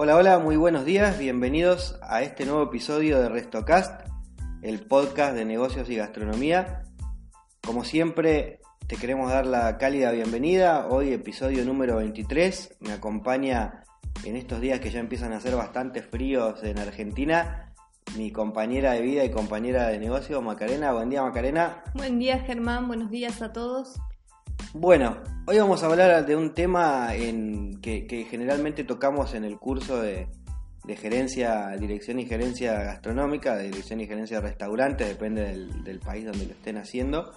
Hola, 0.00 0.14
hola, 0.14 0.38
muy 0.38 0.54
buenos 0.54 0.84
días, 0.84 1.18
bienvenidos 1.18 1.98
a 2.02 2.22
este 2.22 2.46
nuevo 2.46 2.62
episodio 2.62 3.18
de 3.18 3.28
Restocast, 3.28 4.06
el 4.62 4.78
podcast 4.78 5.34
de 5.34 5.44
negocios 5.44 5.90
y 5.90 5.96
gastronomía. 5.96 6.84
Como 7.66 7.82
siempre, 7.82 8.60
te 8.86 8.94
queremos 8.94 9.28
dar 9.32 9.44
la 9.44 9.76
cálida 9.76 10.12
bienvenida. 10.12 10.86
Hoy 10.88 11.12
episodio 11.12 11.64
número 11.64 11.96
23. 11.96 12.76
Me 12.78 12.92
acompaña 12.92 13.82
en 14.22 14.36
estos 14.36 14.60
días 14.60 14.78
que 14.78 14.92
ya 14.92 15.00
empiezan 15.00 15.32
a 15.32 15.40
ser 15.40 15.56
bastante 15.56 16.00
fríos 16.00 16.62
en 16.62 16.78
Argentina 16.78 17.74
mi 18.16 18.30
compañera 18.30 18.92
de 18.92 19.02
vida 19.02 19.24
y 19.24 19.32
compañera 19.32 19.88
de 19.88 19.98
negocio, 19.98 20.40
Macarena. 20.40 20.92
Buen 20.92 21.10
día, 21.10 21.22
Macarena. 21.22 21.82
Buen 21.94 22.20
día, 22.20 22.38
Germán. 22.38 22.86
Buenos 22.86 23.10
días 23.10 23.42
a 23.42 23.52
todos. 23.52 23.96
Bueno, 24.74 25.16
hoy 25.46 25.58
vamos 25.58 25.82
a 25.82 25.86
hablar 25.86 26.26
de 26.26 26.36
un 26.36 26.52
tema 26.52 27.08
que, 27.80 28.26
generalmente 28.30 28.84
tocamos 28.84 29.32
en 29.32 29.44
el 29.44 29.58
curso 29.58 30.02
de, 30.02 30.28
gerencia, 31.00 31.68
dirección 31.78 32.18
y 32.18 32.26
gerencia 32.26 32.74
gastronómica, 32.82 33.56
de 33.56 33.64
dirección 33.64 34.02
y 34.02 34.06
gerencia 34.06 34.42
de 34.42 34.48
restaurantes, 34.48 35.08
depende 35.08 35.56
del, 35.82 36.00
país 36.00 36.26
donde 36.26 36.44
lo 36.44 36.52
estén 36.52 36.76
haciendo. 36.76 37.32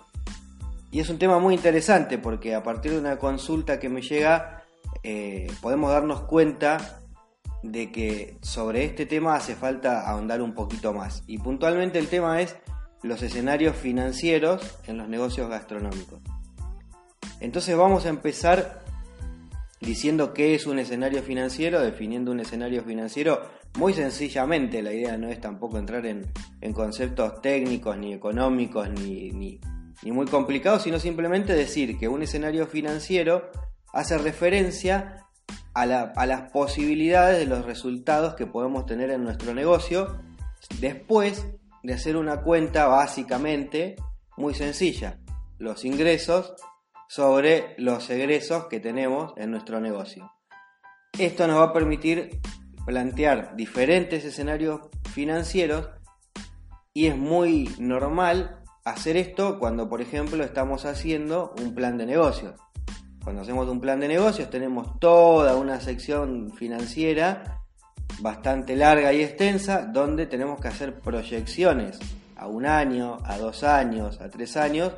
Y 0.91 0.99
es 0.99 1.09
un 1.09 1.19
tema 1.19 1.39
muy 1.39 1.55
interesante 1.55 2.17
porque 2.17 2.53
a 2.53 2.63
partir 2.63 2.91
de 2.91 2.99
una 2.99 3.17
consulta 3.17 3.79
que 3.79 3.87
me 3.87 4.01
llega, 4.01 4.63
eh, 5.01 5.49
podemos 5.61 5.89
darnos 5.89 6.23
cuenta 6.23 6.99
de 7.63 7.93
que 7.93 8.35
sobre 8.41 8.83
este 8.83 9.05
tema 9.05 9.35
hace 9.35 9.55
falta 9.55 10.05
ahondar 10.05 10.41
un 10.41 10.53
poquito 10.53 10.93
más. 10.93 11.23
Y 11.27 11.37
puntualmente 11.37 11.97
el 11.97 12.07
tema 12.07 12.41
es 12.41 12.57
los 13.03 13.21
escenarios 13.23 13.77
financieros 13.77 14.79
en 14.85 14.97
los 14.97 15.07
negocios 15.07 15.49
gastronómicos. 15.49 16.19
Entonces 17.41 17.75
vamos 17.75 18.05
a 18.05 18.09
empezar 18.09 18.81
diciendo 19.79 20.31
qué 20.31 20.53
es 20.53 20.67
un 20.67 20.77
escenario 20.77 21.23
financiero, 21.23 21.81
definiendo 21.81 22.31
un 22.31 22.39
escenario 22.39 22.83
financiero 22.83 23.41
muy 23.77 23.93
sencillamente. 23.93 24.83
La 24.83 24.93
idea 24.93 25.17
no 25.17 25.27
es 25.27 25.41
tampoco 25.41 25.79
entrar 25.79 26.05
en, 26.05 26.31
conceptos 26.73 27.41
técnicos, 27.41 27.97
ni 27.97 28.13
económicos, 28.13 28.89
ni, 28.89 29.31
ni, 29.31 29.59
muy 30.11 30.27
complicados, 30.27 30.83
sino 30.83 30.99
simplemente 30.99 31.53
decir 31.53 31.97
que 31.97 32.07
un 32.07 32.21
escenario 32.21 32.67
financiero 32.67 33.49
hace 33.91 34.19
referencia 34.19 35.25
a, 35.73 35.81
a 35.81 36.25
las 36.27 36.51
posibilidades 36.51 37.39
de 37.39 37.47
los 37.47 37.65
resultados 37.65 38.35
que 38.35 38.45
podemos 38.45 38.85
tener 38.85 39.09
en 39.09 39.23
nuestro 39.23 39.55
negocio 39.55 40.19
después 40.79 41.47
de 41.81 41.93
hacer 41.93 42.17
una 42.17 42.41
cuenta 42.41 42.85
básicamente 42.85 43.95
muy 44.37 44.53
sencilla. 44.53 45.17
Los 45.57 45.85
ingresos 45.85 46.53
sobre 47.11 47.75
los 47.77 48.09
egresos 48.09 48.67
que 48.67 48.79
tenemos 48.79 49.33
en 49.35 49.51
nuestro 49.51 49.81
negocio. 49.81 50.31
Esto 51.19 51.45
nos 51.45 51.57
va 51.57 51.65
a 51.65 51.73
permitir 51.73 52.39
plantear 52.85 53.53
diferentes 53.57 54.23
escenarios 54.23 54.79
financieros 55.13 55.89
y 56.93 57.07
es 57.07 57.17
muy 57.17 57.69
normal 57.79 58.61
hacer 58.85 59.17
esto 59.17 59.59
cuando, 59.59 59.89
por 59.89 59.99
ejemplo, 59.99 60.41
estamos 60.41 60.85
haciendo 60.85 61.53
un 61.61 61.75
plan 61.75 61.97
de 61.97 62.05
negocios. 62.05 62.55
Cuando 63.21 63.41
hacemos 63.41 63.67
un 63.67 63.81
plan 63.81 63.99
de 63.99 64.07
negocios 64.07 64.49
tenemos 64.49 64.97
toda 64.97 65.57
una 65.57 65.81
sección 65.81 66.49
financiera 66.51 67.61
bastante 68.21 68.77
larga 68.77 69.11
y 69.11 69.21
extensa 69.21 69.81
donde 69.81 70.27
tenemos 70.27 70.61
que 70.61 70.69
hacer 70.69 70.97
proyecciones 71.01 71.99
a 72.37 72.47
un 72.47 72.65
año, 72.65 73.17
a 73.25 73.37
dos 73.37 73.65
años, 73.65 74.21
a 74.21 74.29
tres 74.29 74.55
años 74.55 74.93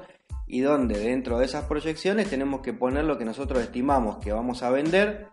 y 0.46 0.62
donde 0.62 1.00
dentro 1.00 1.40
de 1.40 1.46
esas 1.46 1.66
proyecciones 1.66 2.30
tenemos 2.30 2.62
que 2.62 2.74
poner 2.74 3.06
lo 3.06 3.18
que 3.18 3.26
nosotros 3.26 3.62
estimamos 3.62 4.18
que 4.18 4.32
vamos 4.32 4.64
a 4.64 4.70
vender, 4.70 5.28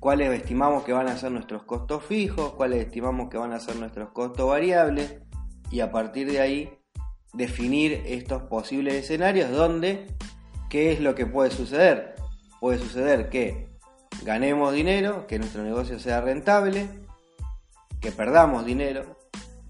cuáles 0.00 0.32
estimamos 0.32 0.84
que 0.84 0.92
van 0.92 1.08
a 1.08 1.16
ser 1.16 1.32
nuestros 1.32 1.62
costos 1.64 2.04
fijos, 2.04 2.52
cuáles 2.54 2.84
estimamos 2.84 3.30
que 3.30 3.38
van 3.38 3.52
a 3.52 3.60
ser 3.60 3.76
nuestros 3.76 4.10
costos 4.10 4.48
variables 4.48 5.16
y 5.70 5.80
a 5.80 5.90
partir 5.90 6.30
de 6.30 6.40
ahí 6.40 6.78
definir 7.32 8.02
estos 8.06 8.42
posibles 8.42 8.94
escenarios 8.94 9.50
donde 9.50 10.06
qué 10.68 10.92
es 10.92 11.00
lo 11.00 11.14
que 11.14 11.26
puede 11.26 11.50
suceder. 11.50 12.14
Puede 12.60 12.78
suceder 12.78 13.28
que 13.28 13.68
ganemos 14.24 14.72
dinero, 14.72 15.26
que 15.26 15.38
nuestro 15.38 15.62
negocio 15.62 15.98
sea 15.98 16.20
rentable, 16.20 16.88
que 18.00 18.12
perdamos 18.12 18.64
dinero, 18.64 19.18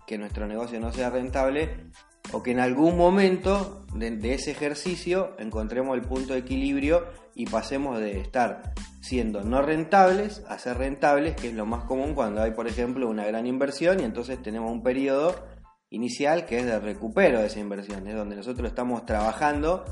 que 0.07 0.19
nuestro 0.19 0.47
negocio 0.47 0.81
no 0.81 0.93
sea 0.93 1.11
rentable 1.11 1.91
o 2.33 2.43
que 2.43 2.51
en 2.51 2.61
algún 2.61 2.97
momento 2.97 3.84
de, 3.95 4.35
ese 4.35 4.51
ejercicio 4.51 5.37
encontremos 5.39 5.97
el 5.97 6.03
punto 6.03 6.33
de 6.33 6.41
equilibrio 6.41 7.07
y 7.35 7.47
pasemos 7.47 7.99
de 7.99 8.21
estar 8.21 8.75
siendo 9.01 9.43
no 9.43 9.63
rentables 9.63 10.43
a 10.49 10.59
ser 10.59 10.79
rentables, 10.79 11.37
que 11.37 11.49
es 11.49 11.55
lo 11.55 11.65
más 11.65 11.85
común 11.85 12.15
cuando 12.15 12.43
hay, 12.43 12.51
por 12.51 12.67
ejemplo, 12.67 13.09
una 13.09 13.25
gran 13.25 13.47
inversión 13.47 14.01
y 14.01 14.05
entonces 14.05 14.43
tenemos 14.43 14.71
un 14.71 14.83
periodo 14.83 15.47
inicial 15.91 16.45
que 16.45 16.59
es 16.59 16.67
de 16.67 16.81
recupero 16.81 17.39
de 17.39 17.47
esa 17.47 17.61
inversión, 17.61 18.07
es 18.09 18.17
donde 18.17 18.37
nosotros 18.37 18.69
estamos 18.69 19.07
trabajando 19.07 19.85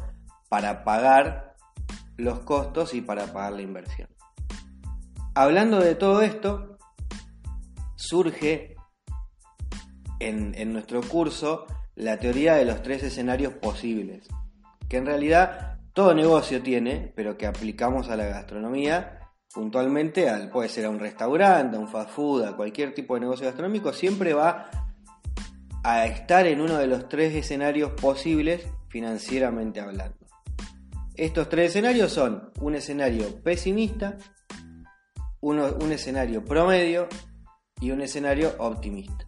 para 0.49 0.83
pagar 0.83 1.55
los 2.17 2.41
costos 2.41 2.95
y 2.95 3.01
para 3.01 3.27
pagar 3.33 3.53
la 3.53 3.62
inversión. 3.62 4.09
Hablando 5.35 5.81
de 5.81 5.95
todo 5.95 6.23
esto, 6.23 6.77
surge 7.95 8.75
en, 10.19 10.55
en 10.57 10.73
nuestro 10.73 11.01
curso 11.03 11.67
la 12.03 12.19
teoría 12.19 12.55
de 12.55 12.65
los 12.65 12.83
tres 12.83 13.03
escenarios 13.03 13.55
posibles, 13.55 14.29
que 14.89 14.97
en 14.97 15.07
realidad 15.07 15.79
todo 15.93 16.15
negocio 16.15 16.63
tiene, 16.63 17.13
pero 17.15 17.37
que 17.37 17.47
aplicamos 17.47 18.09
a 18.09 18.17
la 18.17 18.27
gastronomía 18.27 19.19
puntualmente, 19.53 20.29
al, 20.29 20.49
puede 20.49 20.69
ser 20.69 20.87
a 20.87 20.91
un 20.91 20.99
restaurante, 20.99 21.77
a 21.77 21.81
un 21.81 21.89
fast 21.89 22.11
food, 22.11 22.45
a 22.45 22.57
cualquier 22.57 22.95
tipo 22.95 23.15
de 23.15 23.21
negocio 23.21 23.47
gastronómico, 23.47 23.93
siempre 23.93 24.33
va 24.33 24.71
a 25.85 26.07
estar 26.07 26.47
en 26.47 26.61
uno 26.61 26.79
de 26.79 26.87
los 26.87 27.09
tres 27.09 27.35
escenarios 27.35 27.93
posibles 27.93 28.67
financieramente 28.89 29.81
hablando. 29.81 30.17
Estos 31.15 31.49
tres 31.49 31.71
escenarios 31.71 32.12
son 32.12 32.51
un 32.61 32.75
escenario 32.75 33.43
pesimista, 33.43 34.17
un 35.41 35.93
escenario 35.93 36.45
promedio 36.45 37.09
y 37.81 37.91
un 37.91 38.01
escenario 38.01 38.55
optimista. 38.59 39.27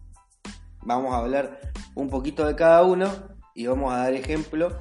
Vamos 0.85 1.13
a 1.13 1.17
hablar 1.17 1.59
un 1.95 2.09
poquito 2.09 2.45
de 2.45 2.55
cada 2.55 2.83
uno 2.83 3.11
y 3.53 3.67
vamos 3.67 3.93
a 3.93 3.97
dar 3.97 4.13
ejemplo 4.13 4.77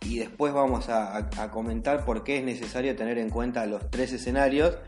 y 0.00 0.18
después 0.18 0.52
vamos 0.52 0.88
a, 0.88 1.28
comentar 1.52 2.04
por 2.04 2.24
qué 2.24 2.38
es 2.38 2.44
necesario 2.44 2.96
tener 2.96 3.18
en 3.18 3.30
cuenta 3.30 3.66
los 3.66 3.90
tres 3.90 4.12
escenarios, 4.12 4.78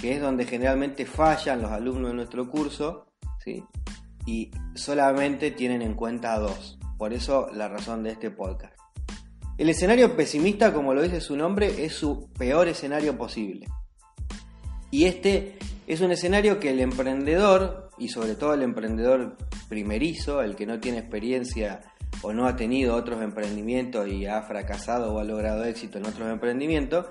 que 0.00 0.14
es 0.14 0.20
donde 0.20 0.46
generalmente 0.46 1.04
fallan 1.04 1.60
los 1.60 1.70
alumnos 1.70 2.10
de 2.10 2.16
nuestro 2.16 2.50
curso, 2.50 3.06
¿sí? 3.44 3.64
y 4.24 4.50
solamente 4.74 5.50
tienen 5.50 5.82
en 5.82 5.94
cuenta 5.94 6.38
dos. 6.38 6.78
Por 6.96 7.12
eso 7.12 7.48
la 7.52 7.68
razón 7.68 8.02
de 8.02 8.10
este 8.12 8.30
podcast. 8.30 8.74
El 9.58 9.68
escenario 9.68 10.16
pesimista, 10.16 10.72
como 10.72 10.94
lo 10.94 11.02
dice 11.02 11.20
su 11.20 11.36
nombre, 11.36 11.84
es 11.84 11.92
su 11.92 12.30
peor 12.38 12.68
escenario 12.68 13.18
posible. 13.18 13.68
Y 14.90 15.04
este 15.04 15.58
es 15.86 16.00
un 16.00 16.12
escenario 16.12 16.60
que 16.60 16.70
el 16.70 16.80
emprendedor, 16.80 17.90
y 17.98 18.08
sobre 18.08 18.34
todo 18.34 18.54
el 18.54 18.62
emprendedor 18.62 19.36
primerizo, 19.68 20.42
el 20.42 20.56
que 20.56 20.66
no 20.66 20.80
tiene 20.80 20.98
experiencia 20.98 21.80
o 22.22 22.32
no 22.32 22.46
ha 22.46 22.56
tenido 22.56 22.94
otros 22.94 23.22
emprendimientos 23.22 24.06
y 24.08 24.26
ha 24.26 24.42
fracasado 24.42 25.14
o 25.14 25.18
ha 25.18 25.24
logrado 25.24 25.64
éxito 25.64 25.98
en 25.98 26.06
otros 26.06 26.28
emprendimientos, 26.30 27.06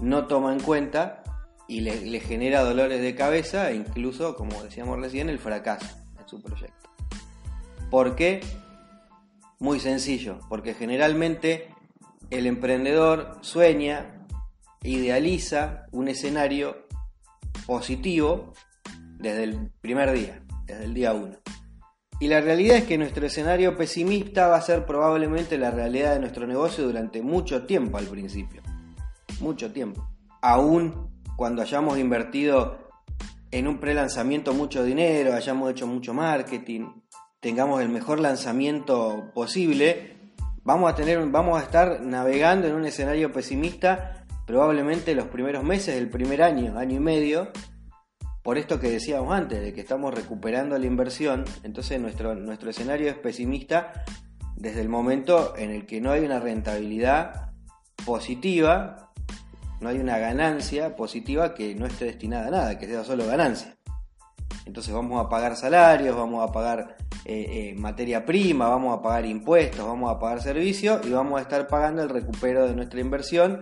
no 0.00 0.26
toma 0.26 0.52
en 0.52 0.60
cuenta 0.60 1.22
y 1.68 1.80
le, 1.80 2.20
genera 2.20 2.62
dolores 2.62 3.00
de 3.00 3.14
cabeza 3.14 3.70
e 3.70 3.76
incluso, 3.76 4.36
como 4.36 4.62
decíamos 4.62 5.00
recién, 5.00 5.28
el 5.28 5.38
fracaso 5.38 5.86
en 6.18 6.28
su 6.28 6.40
proyecto. 6.42 6.90
¿Por 7.90 8.14
qué? 8.14 8.40
Muy 9.58 9.80
sencillo, 9.80 10.38
porque 10.48 10.74
generalmente 10.74 11.68
el 12.30 12.46
emprendedor 12.46 13.38
sueña, 13.40 14.26
idealiza 14.82 15.86
un 15.90 16.08
escenario 16.08 16.85
positivo 17.66 18.52
desde 19.18 19.44
el 19.44 19.70
primer 19.80 20.12
día, 20.12 20.42
desde 20.66 20.84
el 20.84 20.94
día 20.94 21.12
1. 21.12 21.36
Y 22.18 22.28
la 22.28 22.40
realidad 22.40 22.78
es 22.78 22.84
que 22.84 22.96
nuestro 22.96 23.26
escenario 23.26 23.76
pesimista 23.76 24.48
va 24.48 24.56
a 24.56 24.62
ser 24.62 24.86
probablemente 24.86 25.58
la 25.58 25.70
realidad 25.70 26.14
de 26.14 26.20
nuestro 26.20 26.46
negocio 26.46 26.84
durante 26.84 27.20
mucho 27.20 27.66
tiempo 27.66 27.98
al 27.98 28.06
principio. 28.06 28.62
Mucho 29.40 29.70
tiempo. 29.70 30.08
Aún 30.40 31.10
cuando 31.36 31.60
hayamos 31.60 31.98
invertido 31.98 32.78
en 33.50 33.68
un 33.68 33.78
pre-lanzamiento 33.78 34.54
mucho 34.54 34.82
dinero, 34.82 35.34
hayamos 35.34 35.70
hecho 35.70 35.86
mucho 35.86 36.14
marketing, 36.14 36.88
tengamos 37.40 37.82
el 37.82 37.90
mejor 37.90 38.20
lanzamiento 38.20 39.30
posible, 39.34 40.16
vamos 40.64 40.90
a 40.90 40.94
tener, 40.94 41.24
vamos 41.26 41.60
a 41.60 41.64
estar 41.64 42.00
navegando 42.00 42.66
en 42.66 42.74
un 42.74 42.86
escenario 42.86 43.30
pesimista 43.30 44.15
probablemente 44.46 45.14
los 45.14 45.26
primeros 45.26 45.64
meses 45.64 45.94
del 45.96 46.08
primer 46.08 46.42
año, 46.42 46.78
año 46.78 46.96
y 46.96 47.00
medio, 47.00 47.50
por 48.42 48.58
esto 48.58 48.80
que 48.80 48.90
decíamos 48.90 49.34
antes, 49.34 49.60
de 49.60 49.74
que 49.74 49.80
estamos 49.80 50.14
recuperando 50.14 50.78
la 50.78 50.86
inversión, 50.86 51.44
entonces 51.64 52.00
nuestro, 52.00 52.34
nuestro 52.34 52.70
escenario 52.70 53.10
es 53.10 53.18
pesimista 53.18 54.04
desde 54.54 54.80
el 54.80 54.88
momento 54.88 55.54
en 55.56 55.70
el 55.70 55.84
que 55.84 56.00
no 56.00 56.12
hay 56.12 56.24
una 56.24 56.40
rentabilidad 56.40 57.50
positiva 58.04 59.06
no 59.80 59.88
hay 59.88 59.98
una 59.98 60.18
ganancia 60.18 60.96
positiva 60.96 61.54
que 61.54 61.74
no 61.74 61.86
esté 61.86 62.06
destinada 62.06 62.48
a 62.48 62.50
nada, 62.50 62.78
que 62.78 62.86
sea 62.86 63.04
solo 63.04 63.26
ganancia. 63.26 63.76
Entonces 64.64 64.92
vamos 64.92 65.24
a 65.24 65.28
pagar 65.28 65.56
salarios, 65.56 66.16
vamos 66.16 66.48
a 66.48 66.52
pagar 66.52 66.96
eh, 67.24 67.46
eh, 67.48 67.74
materia 67.76 68.24
prima, 68.24 68.68
vamos 68.68 68.98
a 68.98 69.02
pagar 69.02 69.26
impuestos, 69.26 69.86
vamos 69.86 70.10
a 70.10 70.18
pagar 70.18 70.40
servicios 70.40 71.06
y 71.06 71.10
vamos 71.10 71.38
a 71.38 71.42
estar 71.42 71.66
pagando 71.68 72.02
el 72.02 72.08
recupero 72.08 72.66
de 72.66 72.74
nuestra 72.74 73.00
inversión 73.00 73.60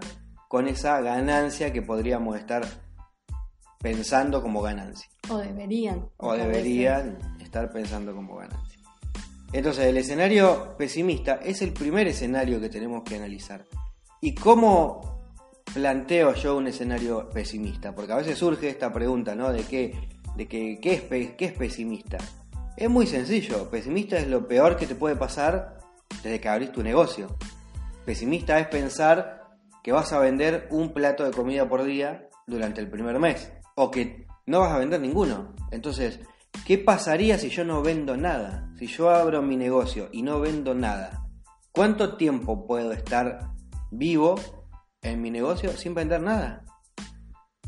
con 0.55 0.69
esa 0.69 1.01
ganancia 1.01 1.73
que 1.73 1.83
podríamos 1.83 2.39
estar 2.39 2.65
pensando 3.81 4.41
como 4.41 4.63
ganancia. 4.63 5.11
O 5.29 5.39
deberían. 5.39 6.09
O 6.19 6.33
deberían 6.35 7.19
estar 7.41 7.73
pensando 7.73 8.15
como 8.15 8.37
ganancia. 8.37 8.79
Entonces 9.53 9.87
el 9.87 9.97
escenario 9.97 10.77
pesimista 10.79 11.41
es 11.43 11.61
el 11.61 11.73
primer 11.73 12.07
escenario 12.07 12.61
que 12.61 12.69
tenemos 12.69 13.03
que 13.03 13.17
analizar. 13.17 13.65
¿Y 14.21 14.37
cómo 14.37 15.25
planteo 15.75 16.33
yo 16.35 16.57
un 16.57 16.69
escenario 16.69 17.29
pesimista? 17.31 17.93
Porque 17.93 18.13
a 18.13 18.17
veces 18.19 18.39
surge 18.39 18.69
esta 18.69 18.93
pregunta, 18.93 19.35
¿no? 19.35 19.53
De 19.53 19.65
qué, 19.65 20.09
de 20.37 20.47
qué, 20.47 20.79
qué, 20.81 20.93
es, 20.93 21.31
qué 21.33 21.45
es 21.47 21.53
pesimista. 21.53 22.19
Es 22.77 22.89
muy 22.89 23.09
sencillo, 23.09 23.69
pesimista 23.71 24.19
es 24.19 24.29
lo 24.29 24.47
peor 24.47 24.77
que 24.77 24.87
te 24.87 24.95
puede 24.95 25.17
pasar 25.17 25.79
desde 26.23 26.39
que 26.39 26.49
abrís 26.49 26.71
tu 26.71 26.85
negocio. 26.85 27.37
Pesimista 28.05 28.61
es 28.61 28.69
pensar 28.69 29.44
que 29.85 29.93
vas 29.93 30.15
a 30.15 30.19
vender 30.19 30.67
un 30.71 30.95
plato 30.95 31.25
de 31.25 31.31
comida 31.31 31.69
por 31.69 31.85
día 31.85 32.27
durante 32.47 32.81
el 32.81 32.89
primer 32.89 33.19
mes 33.21 33.53
o 33.77 33.91
que 33.91 34.27
no 34.47 34.61
vas 34.61 34.73
a 34.73 34.79
vender 34.79 34.99
ninguno. 34.99 35.55
Entonces, 35.71 36.21
¿qué 36.67 36.79
pasaría 36.79 37.39
si 37.39 37.51
yo 37.51 37.65
no 37.65 37.83
vendo 37.83 38.17
nada? 38.17 38.73
Si 38.79 38.87
yo 38.87 39.11
abro 39.11 39.43
mi 39.43 39.59
negocio 39.59 40.09
y 40.11 40.23
no 40.23 40.41
vendo 40.41 40.75
nada, 40.75 41.27
¿cuánto 41.71 42.17
tiempo 42.17 42.67
puedo 42.67 42.93
estar 42.93 43.51
vivo 43.91 44.37
en 45.03 45.21
mi 45.21 45.31
negocio 45.31 45.71
sin 45.73 45.95
vender 45.95 46.23
nada? 46.23 46.65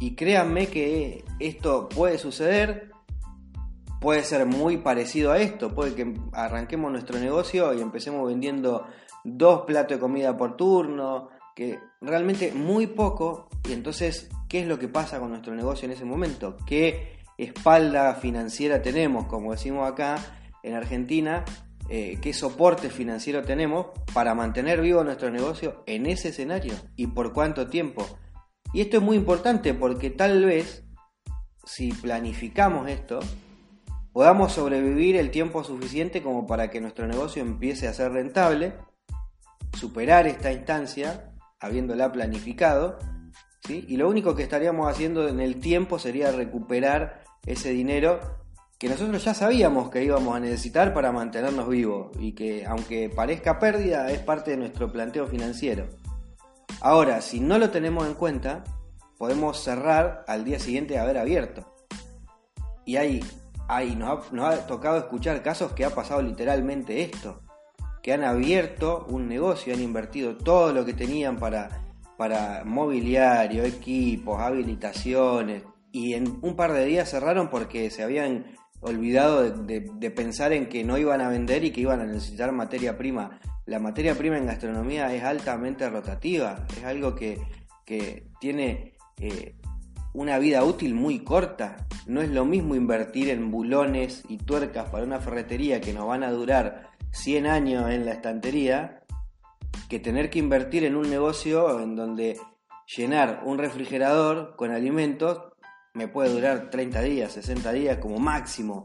Y 0.01 0.17
créanme 0.17 0.69
que 0.69 1.23
esto 1.39 1.87
puede 1.91 2.17
suceder, 2.17 2.93
puede 4.01 4.23
ser 4.23 4.47
muy 4.47 4.79
parecido 4.79 5.33
a 5.33 5.39
esto, 5.39 5.75
puede 5.75 5.95
que 5.95 6.15
arranquemos 6.33 6.91
nuestro 6.91 7.19
negocio 7.19 7.75
y 7.75 7.83
empecemos 7.83 8.27
vendiendo 8.27 8.87
dos 9.23 9.63
platos 9.67 9.99
de 9.99 10.01
comida 10.01 10.35
por 10.35 10.57
turno, 10.57 11.36
que 11.57 11.81
realmente 12.03 12.53
muy 12.53 12.87
poco, 12.87 13.49
y 13.67 13.73
entonces 13.73 14.29
qué 14.49 14.61
es 14.61 14.69
lo 14.69 14.79
que 14.79 14.89
pasa 14.89 15.19
con 15.19 15.31
nuestro 15.31 15.55
negocio 15.55 15.87
en 15.87 15.93
ese 15.93 16.05
momento, 16.05 16.59
qué 16.67 17.17
espalda 17.39 18.15
financiera 18.15 18.83
tenemos, 18.83 19.27
como 19.27 19.53
decimos 19.53 19.91
acá 19.91 20.19
en 20.63 20.75
Argentina, 20.75 21.45
eh, 21.89 22.19
qué 22.21 22.35
soporte 22.35 22.91
financiero 22.91 23.43
tenemos 23.43 23.87
para 24.13 24.35
mantener 24.35 24.83
vivo 24.83 25.03
nuestro 25.03 25.31
negocio 25.31 25.83
en 25.87 26.05
ese 26.07 26.29
escenario 26.29 26.75
y 26.95 27.07
por 27.07 27.33
cuánto 27.33 27.69
tiempo. 27.69 28.07
Y 28.75 28.83
esto 28.83 28.99
es 28.99 29.03
muy 29.03 29.17
importante 29.17 29.73
porque 29.73 30.11
tal 30.11 30.45
vez 30.45 30.85
si 31.65 31.91
planificamos 31.91 32.89
esto, 32.91 33.21
podamos 34.13 34.53
sobrevivir 34.53 35.17
el 35.17 35.31
tiempo 35.31 35.65
suficiente 35.65 36.23
como 36.23 36.47
para 36.47 36.69
que 36.71 36.83
nuestro 36.83 37.07
negocio 37.07 37.41
empiece 37.41 37.89
a 37.89 37.95
ser 37.95 38.13
rentable, 38.13 38.75
superar 39.73 40.27
esta 40.27 40.53
instancia, 40.53 41.33
habiéndola 41.61 42.13
planificado, 42.13 42.99
y 43.69 43.97
lo 43.97 44.09
único 44.09 44.35
que 44.35 44.45
estaríamos 44.45 44.89
haciendo 44.89 45.29
en 45.29 45.41
el 45.41 45.59
tiempo 45.59 45.99
sería 45.99 46.31
recuperar 46.31 47.25
ese 47.45 47.71
dinero 47.71 48.21
que 48.79 48.89
nosotros 48.89 49.25
ya 49.25 49.35
sabíamos 49.35 49.91
que 49.91 50.05
íbamos 50.05 50.37
a 50.37 50.41
necesitar 50.41 50.93
para 50.93 51.11
mantenernos 51.11 51.69
vivos 51.69 52.11
y 52.21 52.33
que 52.33 52.67
aunque 52.67 53.09
parezca 53.09 53.59
pérdida 53.59 54.11
es 54.11 54.21
parte 54.21 54.53
de 54.53 54.59
nuestro 54.59 54.93
planteo 54.93 55.27
financiero. 55.27 55.89
Ahora, 56.81 57.23
si 57.23 57.41
no 57.41 57.59
lo 57.59 57.71
tenemos 57.71 58.07
en 58.07 58.15
cuenta, 58.15 58.65
podemos 59.17 59.59
cerrar 59.63 60.25
al 60.29 60.45
día 60.45 60.59
siguiente 60.59 60.95
de 60.95 61.01
haber 61.01 61.17
abierto. 61.17 61.75
Y 62.85 62.97
ahí, 62.97 63.25
ahí 63.67 63.97
nos, 63.97 64.29
ha, 64.29 64.35
nos 64.35 64.55
ha 64.55 64.67
tocado 64.67 64.99
escuchar 64.99 65.43
casos 65.43 65.73
que 65.73 65.85
ha 65.85 65.91
pasado 65.91 66.21
literalmente 66.21 67.03
esto, 67.03 67.41
que 68.07 68.13
han 68.13 68.23
abierto 68.23 69.05
un 69.11 69.27
negocio, 69.29 69.75
han 69.75 69.83
invertido 69.83 70.37
todo 70.37 70.73
lo 70.73 70.85
que 70.85 70.95
tenían 70.95 71.39
para 71.39 71.83
para 72.17 72.63
mobiliario, 72.65 73.65
equipos, 73.65 74.41
habilitaciones, 74.41 75.65
y 75.91 76.15
en 76.15 76.39
un 76.41 76.57
par 76.57 76.73
de 76.73 76.85
días 76.85 77.11
cerraron 77.11 77.49
porque 77.51 77.91
se 77.91 78.05
habían 78.05 78.47
olvidado 78.81 79.51
de, 79.51 80.11
pensar 80.13 80.53
en 80.53 80.69
que 80.69 80.85
no 80.85 80.99
iban 80.99 81.21
a 81.21 81.29
vender 81.29 81.65
y 81.65 81.73
que 81.73 81.81
iban 81.81 82.01
a 82.01 82.07
necesitar 82.07 82.53
materia 82.53 82.97
prima. 82.97 83.41
La 83.65 83.81
materia 83.81 84.15
prima 84.15 84.39
en 84.39 84.47
gastronomía 84.47 85.13
es 85.13 85.25
altamente 85.25 85.91
rotativa, 85.91 86.65
es 86.77 86.85
algo 86.85 87.17
que, 87.17 87.41
tiene 88.41 88.95
eh, 89.19 89.57
una 90.13 90.39
vida 90.39 90.65
útil 90.65 90.95
muy 90.95 91.21
corta. 91.21 91.89
No 92.07 92.21
es 92.21 92.31
lo 92.31 92.45
mismo 92.45 92.75
invertir 92.75 93.31
en 93.31 93.51
bulones 93.51 94.23
y 94.29 94.39
tuercas 94.39 94.91
para 94.91 95.05
una 95.05 95.21
ferretería 95.21 95.81
que 95.81 95.93
nos 95.93 96.07
van 96.07 96.23
a 96.23 96.31
durar 96.31 96.96
100 97.17 97.47
años 97.47 97.91
en 97.91 98.05
la 98.05 98.13
estantería 98.13 99.03
que 99.89 99.99
tener 99.99 100.31
que 100.31 100.39
invertir 100.39 100.85
en 100.85 100.97
un 100.97 101.09
negocio 101.09 101.81
en 101.81 101.97
donde 101.97 102.39
llenar 102.95 103.43
un 103.45 103.59
refrigerador 103.59 104.55
con 104.57 104.71
alimentos 104.71 105.41
me 105.95 106.09
puede 106.09 106.31
durar 106.31 106.69
30 106.71 107.01
días, 107.01 107.33
60 107.33 107.73
días 107.73 107.99
como 107.99 108.19
máximo. 108.19 108.85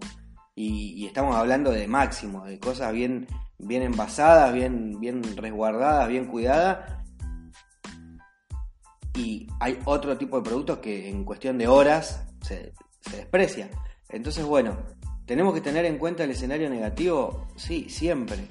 Y, 0.56 1.06
estamos 1.06 1.36
hablando 1.36 1.72
de 1.72 1.88
máximo, 1.88 2.45
de 2.45 2.60
cosas 2.60 2.94
bien, 2.94 3.28
bien 3.57 3.83
envasadas, 3.83 4.54
bien, 4.54 5.00
bien 5.00 5.22
resguardadas, 5.36 6.07
bien 6.07 6.25
cuidadas. 6.25 7.04
Y 9.13 9.48
hay 9.60 9.78
otro 9.86 10.18
tipo 10.18 10.38
de 10.38 10.44
productos 10.44 10.78
que 10.78 11.10
en 11.10 11.25
cuestión 11.25 11.57
de 11.57 11.68
horas 11.68 12.28
se, 12.42 12.74
se. 13.01 13.69
Entonces, 14.10 14.45
bueno, 14.45 14.78
¿tenemos 15.31 15.54
que 15.54 15.62
tener 15.62 15.86
en 15.86 15.98
cuenta 15.98 16.25
el 16.25 16.31
escenario 16.31 16.69
negativo? 16.69 17.48
Sí, 17.56 17.88
siempre 17.88 18.50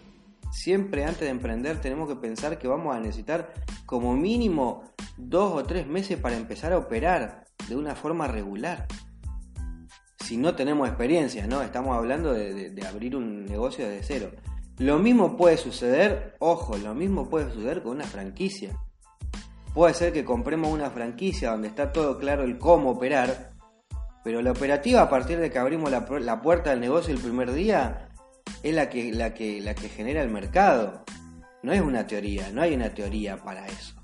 Siempre 0.51 1.05
antes 1.05 1.21
de 1.21 1.29
emprender 1.29 1.79
tenemos 1.79 2.09
que 2.09 2.17
pensar 2.17 2.59
que 2.59 2.69
vamos 2.69 2.97
a 2.97 3.01
necesitar 3.01 3.53
como 3.85 4.17
mínimo 4.17 4.85
dos 5.19 5.53
o 5.53 5.65
tres 5.65 5.87
meses 5.87 6.19
para 6.19 6.39
empezar 6.39 6.73
a 6.73 6.79
operar 6.79 7.45
de 7.69 7.77
una 7.77 7.95
forma 7.95 8.29
regular. 8.29 8.87
Si 10.25 10.39
no 10.39 10.55
tenemos 10.55 10.89
experiencia, 10.89 11.47
¿no? 11.47 11.61
Estamos 11.61 11.95
hablando 11.95 12.33
de, 12.33 12.75
abrir 12.89 13.15
un 13.15 13.45
negocio 13.45 13.87
desde 13.87 14.03
cero. 14.03 14.31
Lo 14.79 14.99
mismo 14.99 15.37
puede 15.37 15.59
suceder, 15.59 16.35
ojo, 16.39 16.79
lo 16.79 16.95
mismo 16.95 17.29
puede 17.29 17.53
suceder 17.53 17.83
con 17.83 17.97
una 17.97 18.07
franquicia. 18.07 18.75
Puede 19.75 19.93
ser 19.93 20.15
que 20.15 20.25
compremos 20.25 20.73
una 20.73 20.89
franquicia 20.89 21.51
donde 21.51 21.69
está 21.69 21.93
todo 21.93 22.19
claro 22.19 22.43
el 22.43 22.57
cómo 22.57 22.93
operar, 22.93 23.50
pero 24.23 24.43
la 24.43 24.53
operativa 24.53 25.03
a 25.03 25.09
partir 25.09 25.39
de 25.39 25.51
que 25.51 25.59
abrimos 25.59 25.91
la, 25.91 26.07
la 26.21 26.43
puerta 26.43 26.71
del 26.71 26.81
negocio 26.81 27.15
el 27.15 27.21
primer 27.21 27.53
día 27.53 28.09
es 28.63 28.75
la 28.75 28.91
que, 28.91 29.13
la, 29.13 29.33
que, 29.33 29.61
la 29.61 29.75
que 29.75 29.89
genera 29.89 30.23
el 30.23 30.31
mercado. 30.31 31.05
No 31.63 31.73
es 31.73 31.81
una 31.81 32.07
teoría, 32.07 32.51
no 32.53 32.63
hay 32.63 32.75
una 32.75 32.91
teoría 32.91 33.37
para 33.39 33.67
eso. 33.67 33.95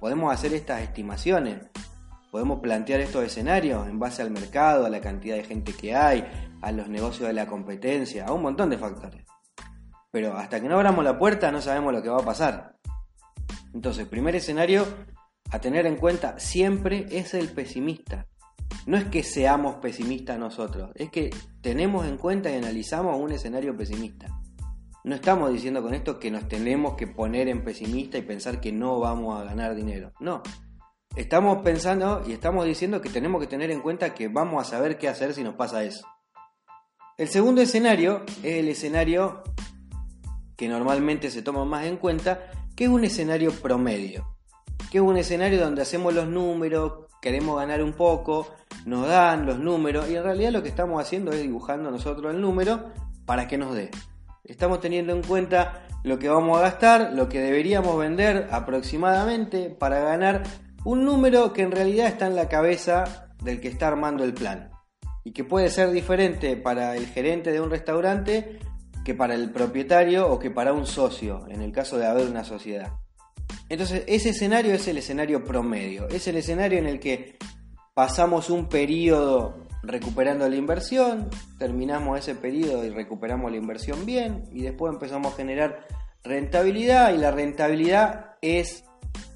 Podemos 0.00 0.32
hacer 0.32 0.52
estas 0.54 0.82
estimaciones, 0.82 1.58
podemos 2.30 2.60
plantear 2.60 3.00
estos 3.00 3.24
escenarios 3.24 3.88
en 3.88 3.98
base 3.98 4.22
al 4.22 4.30
mercado, 4.30 4.86
a 4.86 4.90
la 4.90 5.00
cantidad 5.00 5.36
de 5.36 5.44
gente 5.44 5.72
que 5.72 5.94
hay, 5.94 6.26
a 6.62 6.72
los 6.72 6.88
negocios 6.88 7.28
de 7.28 7.34
la 7.34 7.46
competencia, 7.46 8.26
a 8.26 8.32
un 8.32 8.42
montón 8.42 8.70
de 8.70 8.78
factores. 8.78 9.24
Pero 10.10 10.36
hasta 10.36 10.60
que 10.60 10.68
no 10.68 10.76
abramos 10.76 11.04
la 11.04 11.18
puerta 11.18 11.50
no 11.50 11.60
sabemos 11.60 11.92
lo 11.92 12.02
que 12.02 12.08
va 12.08 12.18
a 12.18 12.24
pasar. 12.24 12.76
Entonces, 13.74 14.06
primer 14.06 14.36
escenario 14.36 14.86
a 15.50 15.58
tener 15.60 15.86
en 15.86 15.96
cuenta 15.96 16.38
siempre 16.38 17.06
es 17.10 17.34
el 17.34 17.48
pesimista 17.48 18.26
no 18.86 18.96
es 18.96 19.04
que 19.04 19.22
seamos 19.22 19.76
pesimistas 19.76 20.38
nosotros, 20.38 20.90
es 20.94 21.10
que 21.10 21.30
tenemos 21.60 22.06
en 22.06 22.16
cuenta 22.16 22.50
y 22.50 22.54
analizamos 22.54 23.18
un 23.18 23.32
escenario 23.32 23.76
pesimista. 23.76 24.28
No 25.04 25.14
estamos 25.14 25.52
diciendo 25.52 25.82
con 25.82 25.94
esto 25.94 26.18
que 26.18 26.30
nos 26.30 26.48
tenemos 26.48 26.94
que 26.94 27.06
poner 27.06 27.48
en 27.48 27.62
pesimista 27.62 28.18
y 28.18 28.22
pensar 28.22 28.60
que 28.60 28.72
no 28.72 28.98
vamos 28.98 29.40
a 29.40 29.44
ganar 29.44 29.74
dinero. 29.74 30.12
No. 30.18 30.42
Estamos 31.14 31.62
pensando 31.62 32.24
y 32.26 32.32
estamos 32.32 32.66
diciendo 32.66 33.00
que 33.00 33.08
tenemos 33.08 33.40
que 33.40 33.46
tener 33.46 33.70
en 33.70 33.80
cuenta 33.80 34.14
que 34.14 34.28
vamos 34.28 34.66
a 34.66 34.68
saber 34.68 34.98
qué 34.98 35.08
hacer 35.08 35.32
si 35.32 35.44
nos 35.44 35.54
pasa 35.54 35.84
eso. 35.84 36.06
El 37.16 37.28
segundo 37.28 37.62
escenario 37.62 38.24
es 38.42 38.56
el 38.56 38.68
escenario 38.68 39.42
que 40.56 40.68
normalmente 40.68 41.30
se 41.30 41.42
toma 41.42 41.64
más 41.64 41.86
en 41.86 41.96
cuenta, 41.96 42.50
que 42.74 42.84
es 42.84 42.90
un 42.90 43.04
escenario 43.04 43.52
promedio. 43.52 44.35
Es 44.96 45.02
un 45.02 45.18
escenario 45.18 45.60
donde 45.60 45.82
hacemos 45.82 46.14
los 46.14 46.26
números, 46.26 47.04
queremos 47.20 47.58
ganar 47.58 47.82
un 47.82 47.92
poco, 47.92 48.54
nos 48.86 49.06
dan 49.06 49.44
los 49.44 49.58
números 49.58 50.08
y 50.08 50.16
en 50.16 50.22
realidad 50.22 50.52
lo 50.52 50.62
que 50.62 50.70
estamos 50.70 50.98
haciendo 50.98 51.32
es 51.32 51.42
dibujando 51.42 51.90
nosotros 51.90 52.34
el 52.34 52.40
número 52.40 52.94
para 53.26 53.46
que 53.46 53.58
nos 53.58 53.74
dé. 53.74 53.90
Estamos 54.42 54.80
teniendo 54.80 55.12
en 55.12 55.22
cuenta 55.22 55.86
lo 56.02 56.18
que 56.18 56.30
vamos 56.30 56.56
a 56.56 56.62
gastar, 56.62 57.12
lo 57.12 57.28
que 57.28 57.42
deberíamos 57.42 57.98
vender 57.98 58.48
aproximadamente 58.50 59.68
para 59.68 60.00
ganar 60.00 60.44
un 60.82 61.04
número 61.04 61.52
que 61.52 61.60
en 61.60 61.72
realidad 61.72 62.06
está 62.06 62.26
en 62.26 62.34
la 62.34 62.48
cabeza 62.48 63.28
del 63.44 63.60
que 63.60 63.68
está 63.68 63.88
armando 63.88 64.24
el 64.24 64.32
plan 64.32 64.70
y 65.24 65.32
que 65.32 65.44
puede 65.44 65.68
ser 65.68 65.90
diferente 65.90 66.56
para 66.56 66.96
el 66.96 67.06
gerente 67.06 67.52
de 67.52 67.60
un 67.60 67.68
restaurante 67.68 68.60
que 69.04 69.14
para 69.14 69.34
el 69.34 69.50
propietario 69.50 70.26
o 70.26 70.38
que 70.38 70.50
para 70.50 70.72
un 70.72 70.86
socio, 70.86 71.44
en 71.50 71.60
el 71.60 71.70
caso 71.70 71.98
de 71.98 72.06
haber 72.06 72.26
una 72.26 72.44
sociedad. 72.44 72.94
Entonces, 73.68 74.04
ese 74.06 74.30
escenario 74.30 74.74
es 74.74 74.86
el 74.88 74.98
escenario 74.98 75.44
promedio, 75.44 76.08
es 76.08 76.28
el 76.28 76.36
escenario 76.36 76.78
en 76.78 76.86
el 76.86 77.00
que 77.00 77.36
pasamos 77.94 78.50
un 78.50 78.68
periodo 78.68 79.66
recuperando 79.82 80.48
la 80.48 80.56
inversión, 80.56 81.28
terminamos 81.58 82.18
ese 82.18 82.34
periodo 82.34 82.84
y 82.84 82.90
recuperamos 82.90 83.50
la 83.50 83.56
inversión 83.56 84.04
bien 84.04 84.44
y 84.52 84.62
después 84.62 84.92
empezamos 84.92 85.32
a 85.32 85.36
generar 85.36 85.86
rentabilidad 86.22 87.14
y 87.14 87.18
la 87.18 87.30
rentabilidad 87.30 88.36
es 88.42 88.84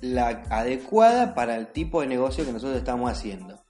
la 0.01 0.43
adecuada 0.51 1.35
para 1.35 1.57
el 1.57 1.69
tipo 1.69 2.01
de 2.01 2.09
negocio 2.09 2.45
que 2.45 2.53
nosotros 2.53 2.79
estamos 2.79 3.11
haciendo. 3.11 3.61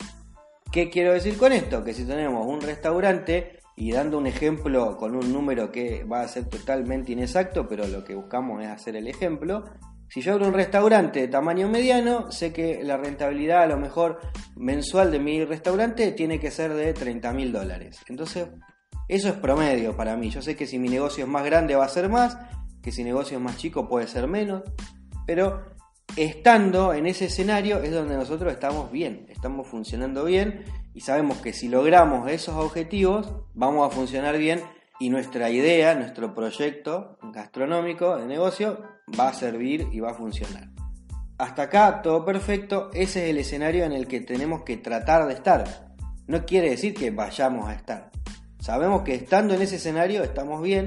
¿Qué 0.72 0.88
quiero 0.88 1.12
decir 1.12 1.36
con 1.36 1.52
esto? 1.52 1.82
Que 1.82 1.94
si 1.94 2.04
tenemos 2.04 2.46
un 2.46 2.60
restaurante 2.60 3.60
y 3.76 3.92
dando 3.92 4.18
un 4.18 4.26
ejemplo 4.26 4.96
con 4.96 5.16
un 5.16 5.32
número 5.32 5.72
que 5.72 6.04
va 6.04 6.22
a 6.22 6.28
ser 6.28 6.48
totalmente 6.48 7.12
inexacto, 7.12 7.66
pero 7.68 7.86
lo 7.86 8.04
que 8.04 8.14
buscamos 8.14 8.62
es 8.62 8.68
hacer 8.68 8.96
el 8.96 9.08
ejemplo, 9.08 9.64
si 10.10 10.22
yo 10.22 10.32
abro 10.32 10.48
un 10.48 10.54
restaurante 10.54 11.20
de 11.20 11.28
tamaño 11.28 11.68
mediano, 11.68 12.32
sé 12.32 12.52
que 12.52 12.82
la 12.82 12.96
rentabilidad 12.96 13.62
a 13.62 13.66
lo 13.68 13.76
mejor 13.76 14.20
mensual 14.56 15.12
de 15.12 15.20
mi 15.20 15.44
restaurante 15.44 16.10
tiene 16.12 16.40
que 16.40 16.50
ser 16.50 16.74
de 16.74 16.92
30 16.92 17.32
mil 17.32 17.52
dólares. 17.52 18.00
Entonces, 18.08 18.48
eso 19.06 19.28
es 19.28 19.34
promedio 19.34 19.96
para 19.96 20.16
mí. 20.16 20.28
Yo 20.30 20.42
sé 20.42 20.56
que 20.56 20.66
si 20.66 20.80
mi 20.80 20.88
negocio 20.88 21.24
es 21.24 21.30
más 21.30 21.44
grande 21.44 21.76
va 21.76 21.84
a 21.84 21.88
ser 21.88 22.08
más, 22.08 22.36
que 22.82 22.90
si 22.90 23.04
mi 23.04 23.10
negocio 23.10 23.38
es 23.38 23.42
más 23.42 23.56
chico 23.56 23.88
puede 23.88 24.08
ser 24.08 24.26
menos, 24.26 24.64
pero 25.26 25.62
estando 26.16 26.92
en 26.92 27.06
ese 27.06 27.26
escenario 27.26 27.80
es 27.80 27.92
donde 27.92 28.16
nosotros 28.16 28.52
estamos 28.52 28.90
bien, 28.90 29.26
estamos 29.28 29.68
funcionando 29.68 30.24
bien 30.24 30.64
y 30.92 31.02
sabemos 31.02 31.38
que 31.38 31.52
si 31.52 31.68
logramos 31.68 32.28
esos 32.28 32.56
objetivos 32.56 33.32
vamos 33.54 33.86
a 33.86 33.94
funcionar 33.94 34.38
bien 34.38 34.60
y 35.00 35.08
nuestra 35.08 35.50
idea, 35.50 35.94
nuestro 35.94 36.34
proyecto 36.34 37.18
gastronómico 37.32 38.18
de 38.18 38.26
negocio 38.26 38.82
va 39.18 39.28
a 39.28 39.34
servir 39.34 39.88
y 39.90 39.98
va 39.98 40.10
a 40.10 40.14
funcionar. 40.14 40.68
Hasta 41.38 41.62
acá 41.62 42.02
todo 42.02 42.22
perfecto, 42.22 42.90
ese 42.92 43.24
es 43.24 43.30
el 43.30 43.38
escenario 43.38 43.84
en 43.86 43.92
el 43.92 44.06
que 44.06 44.20
tenemos 44.20 44.62
que 44.62 44.76
tratar 44.76 45.26
de 45.26 45.32
estar. 45.32 45.94
No 46.26 46.44
quiere 46.44 46.68
decir 46.68 46.92
que 46.92 47.10
vayamos 47.10 47.66
a 47.68 47.74
estar. 47.74 48.10
Sabemos 48.60 49.00
que 49.00 49.14
estando 49.14 49.54
en 49.54 49.62
ese 49.62 49.76
escenario 49.76 50.22
estamos 50.22 50.62
bien, 50.62 50.84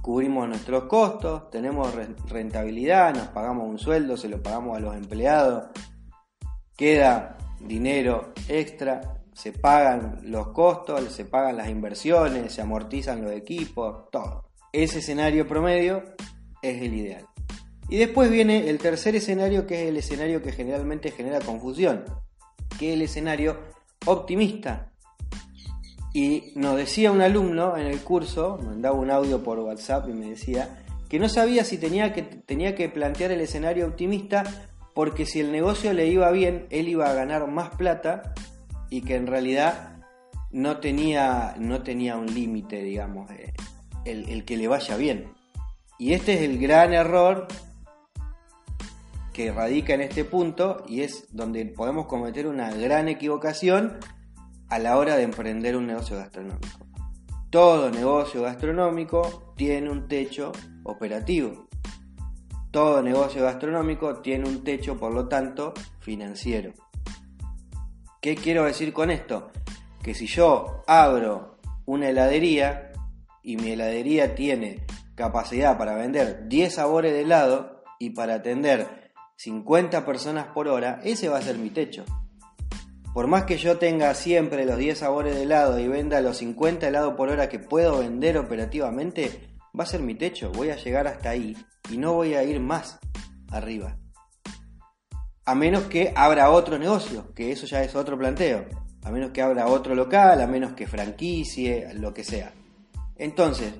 cubrimos 0.00 0.48
nuestros 0.48 0.84
costos, 0.84 1.50
tenemos 1.50 1.94
rentabilidad, 2.30 3.14
nos 3.14 3.28
pagamos 3.28 3.68
un 3.68 3.78
sueldo, 3.78 4.16
se 4.16 4.30
lo 4.30 4.42
pagamos 4.42 4.78
a 4.78 4.80
los 4.80 4.96
empleados, 4.96 5.64
queda 6.74 7.36
dinero 7.60 8.32
extra 8.48 9.15
se 9.36 9.52
pagan 9.52 10.18
los 10.22 10.48
costos, 10.48 11.12
se 11.12 11.26
pagan 11.26 11.58
las 11.58 11.68
inversiones, 11.68 12.54
se 12.54 12.62
amortizan 12.62 13.22
los 13.22 13.32
equipos, 13.32 14.10
todo. 14.10 14.48
Ese 14.72 15.00
escenario 15.00 15.46
promedio 15.46 16.02
es 16.62 16.80
el 16.80 16.94
ideal. 16.94 17.26
Y 17.90 17.98
después 17.98 18.30
viene 18.30 18.70
el 18.70 18.78
tercer 18.78 19.14
escenario, 19.14 19.66
que 19.66 19.82
es 19.82 19.88
el 19.90 19.98
escenario 19.98 20.42
que 20.42 20.52
generalmente 20.52 21.10
genera 21.10 21.40
confusión, 21.40 22.04
que 22.78 22.88
es 22.88 22.94
el 22.94 23.02
escenario 23.02 23.58
optimista. 24.06 24.90
Y 26.14 26.54
nos 26.56 26.78
decía 26.78 27.12
un 27.12 27.20
alumno 27.20 27.76
en 27.76 27.88
el 27.88 28.00
curso, 28.00 28.58
mandaba 28.64 28.96
un 28.96 29.10
audio 29.10 29.44
por 29.44 29.58
WhatsApp 29.58 30.08
y 30.08 30.14
me 30.14 30.30
decía 30.30 30.82
que 31.10 31.18
no 31.18 31.28
sabía 31.28 31.62
si 31.62 31.76
tenía 31.76 32.14
que, 32.14 32.22
tenía 32.22 32.74
que 32.74 32.88
plantear 32.88 33.32
el 33.32 33.42
escenario 33.42 33.86
optimista 33.86 34.44
porque 34.94 35.26
si 35.26 35.40
el 35.40 35.52
negocio 35.52 35.92
le 35.92 36.06
iba 36.06 36.30
bien, 36.30 36.66
él 36.70 36.88
iba 36.88 37.10
a 37.10 37.12
ganar 37.12 37.48
más 37.48 37.68
plata 37.76 38.32
y 38.90 39.02
que 39.02 39.16
en 39.16 39.26
realidad 39.26 39.96
no 40.50 40.78
tenía, 40.78 41.54
no 41.58 41.82
tenía 41.82 42.16
un 42.16 42.32
límite, 42.32 42.82
digamos, 42.82 43.30
eh, 43.30 43.52
el, 44.04 44.28
el 44.28 44.44
que 44.44 44.56
le 44.56 44.68
vaya 44.68 44.96
bien. 44.96 45.32
Y 45.98 46.12
este 46.12 46.34
es 46.34 46.42
el 46.42 46.58
gran 46.58 46.92
error 46.92 47.48
que 49.32 49.52
radica 49.52 49.94
en 49.94 50.00
este 50.00 50.24
punto 50.24 50.84
y 50.88 51.02
es 51.02 51.26
donde 51.30 51.66
podemos 51.66 52.06
cometer 52.06 52.46
una 52.46 52.70
gran 52.72 53.08
equivocación 53.08 53.98
a 54.68 54.78
la 54.78 54.96
hora 54.96 55.16
de 55.16 55.24
emprender 55.24 55.76
un 55.76 55.86
negocio 55.86 56.16
gastronómico. 56.16 56.86
Todo 57.50 57.90
negocio 57.90 58.42
gastronómico 58.42 59.52
tiene 59.56 59.90
un 59.90 60.08
techo 60.08 60.52
operativo. 60.84 61.68
Todo 62.70 63.02
negocio 63.02 63.42
gastronómico 63.42 64.20
tiene 64.20 64.48
un 64.48 64.64
techo, 64.64 64.96
por 64.96 65.12
lo 65.12 65.28
tanto, 65.28 65.72
financiero. 66.00 66.72
¿Qué 68.26 68.34
quiero 68.34 68.64
decir 68.64 68.92
con 68.92 69.12
esto? 69.12 69.52
Que 70.02 70.12
si 70.12 70.26
yo 70.26 70.82
abro 70.88 71.58
una 71.84 72.08
heladería 72.08 72.90
y 73.40 73.56
mi 73.56 73.70
heladería 73.70 74.34
tiene 74.34 74.84
capacidad 75.14 75.78
para 75.78 75.94
vender 75.94 76.48
10 76.48 76.74
sabores 76.74 77.12
de 77.12 77.20
helado 77.20 77.84
y 78.00 78.10
para 78.10 78.34
atender 78.34 79.12
50 79.36 80.04
personas 80.04 80.48
por 80.48 80.66
hora, 80.66 81.00
ese 81.04 81.28
va 81.28 81.38
a 81.38 81.42
ser 81.42 81.56
mi 81.56 81.70
techo. 81.70 82.04
Por 83.14 83.28
más 83.28 83.44
que 83.44 83.58
yo 83.58 83.78
tenga 83.78 84.12
siempre 84.14 84.66
los 84.66 84.76
10 84.76 84.98
sabores 84.98 85.36
de 85.36 85.44
helado 85.44 85.78
y 85.78 85.86
venda 85.86 86.20
los 86.20 86.38
50 86.38 86.88
helados 86.88 87.14
por 87.14 87.28
hora 87.28 87.48
que 87.48 87.60
puedo 87.60 88.00
vender 88.00 88.38
operativamente, 88.38 89.56
va 89.78 89.84
a 89.84 89.86
ser 89.86 90.00
mi 90.00 90.16
techo, 90.16 90.50
voy 90.50 90.70
a 90.70 90.76
llegar 90.76 91.06
hasta 91.06 91.30
ahí 91.30 91.56
y 91.92 91.96
no 91.96 92.14
voy 92.14 92.34
a 92.34 92.42
ir 92.42 92.58
más 92.58 92.98
arriba 93.52 93.96
a 95.46 95.54
menos 95.54 95.84
que 95.84 96.12
abra 96.16 96.50
otro 96.50 96.76
negocio, 96.76 97.32
que 97.32 97.52
eso 97.52 97.66
ya 97.66 97.82
es 97.82 97.94
otro 97.94 98.18
planteo, 98.18 98.66
a 99.04 99.10
menos 99.10 99.30
que 99.30 99.40
abra 99.40 99.68
otro 99.68 99.94
local, 99.94 100.40
a 100.40 100.46
menos 100.48 100.72
que 100.72 100.88
franquicie, 100.88 101.88
lo 101.94 102.12
que 102.12 102.24
sea. 102.24 102.52
Entonces, 103.16 103.72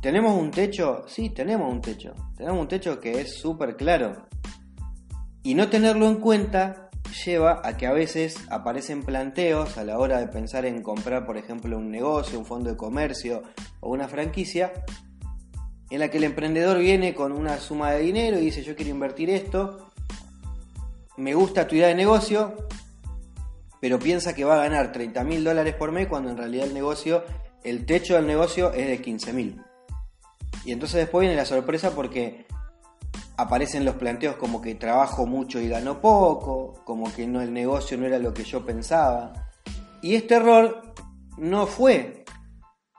¿tenemos 0.00 0.40
un 0.40 0.52
techo? 0.52 1.04
Sí, 1.08 1.30
tenemos 1.30 1.70
un 1.70 1.80
techo. 1.80 2.14
Tenemos 2.36 2.60
un 2.60 2.68
techo 2.68 3.00
que 3.00 3.20
es 3.20 3.34
súper 3.40 3.76
claro. 3.76 4.28
Y 5.42 5.54
no 5.54 5.68
tenerlo 5.68 6.06
en 6.08 6.16
cuenta 6.16 6.90
lleva 7.24 7.60
a 7.64 7.76
que 7.76 7.88
a 7.88 7.92
veces 7.92 8.36
aparecen 8.48 9.02
planteos 9.02 9.78
a 9.78 9.84
la 9.84 9.98
hora 9.98 10.20
de 10.20 10.28
pensar 10.28 10.64
en 10.64 10.80
comprar, 10.80 11.26
por 11.26 11.36
ejemplo, 11.36 11.76
un 11.76 11.90
negocio, 11.90 12.38
un 12.38 12.46
fondo 12.46 12.70
de 12.70 12.76
comercio 12.76 13.42
o 13.80 13.90
una 13.90 14.06
franquicia, 14.06 14.72
en 15.90 15.98
la 15.98 16.08
que 16.08 16.18
el 16.18 16.24
emprendedor 16.24 16.78
viene 16.78 17.14
con 17.14 17.32
una 17.32 17.58
suma 17.58 17.90
de 17.90 18.00
dinero 18.00 18.38
y 18.38 18.42
dice 18.42 18.62
yo 18.62 18.76
quiero 18.76 18.92
invertir 18.92 19.28
esto, 19.28 19.90
me 21.20 21.34
gusta 21.34 21.68
tu 21.68 21.74
idea 21.74 21.88
de 21.88 21.94
negocio, 21.94 22.54
pero 23.78 23.98
piensa 23.98 24.34
que 24.34 24.44
va 24.44 24.54
a 24.54 24.68
ganar 24.68 24.90
30 24.90 25.22
mil 25.24 25.44
dólares 25.44 25.74
por 25.74 25.92
mes 25.92 26.08
cuando 26.08 26.30
en 26.30 26.38
realidad 26.38 26.66
el 26.66 26.74
negocio, 26.74 27.24
el 27.62 27.84
techo 27.84 28.14
del 28.14 28.26
negocio 28.26 28.72
es 28.72 28.88
de 28.88 29.02
15 29.02 29.32
mil. 29.34 29.62
Y 30.64 30.72
entonces 30.72 30.96
después 31.00 31.22
viene 31.22 31.36
la 31.36 31.44
sorpresa 31.44 31.90
porque 31.94 32.46
aparecen 33.36 33.84
los 33.84 33.96
planteos 33.96 34.36
como 34.36 34.62
que 34.62 34.74
trabajo 34.74 35.26
mucho 35.26 35.60
y 35.60 35.68
gano 35.68 36.00
poco, 36.00 36.82
como 36.84 37.12
que 37.12 37.26
no 37.26 37.42
el 37.42 37.52
negocio 37.52 37.98
no 37.98 38.06
era 38.06 38.18
lo 38.18 38.32
que 38.32 38.44
yo 38.44 38.64
pensaba. 38.64 39.50
Y 40.00 40.14
este 40.14 40.36
error 40.36 40.94
no 41.36 41.66
fue 41.66 42.24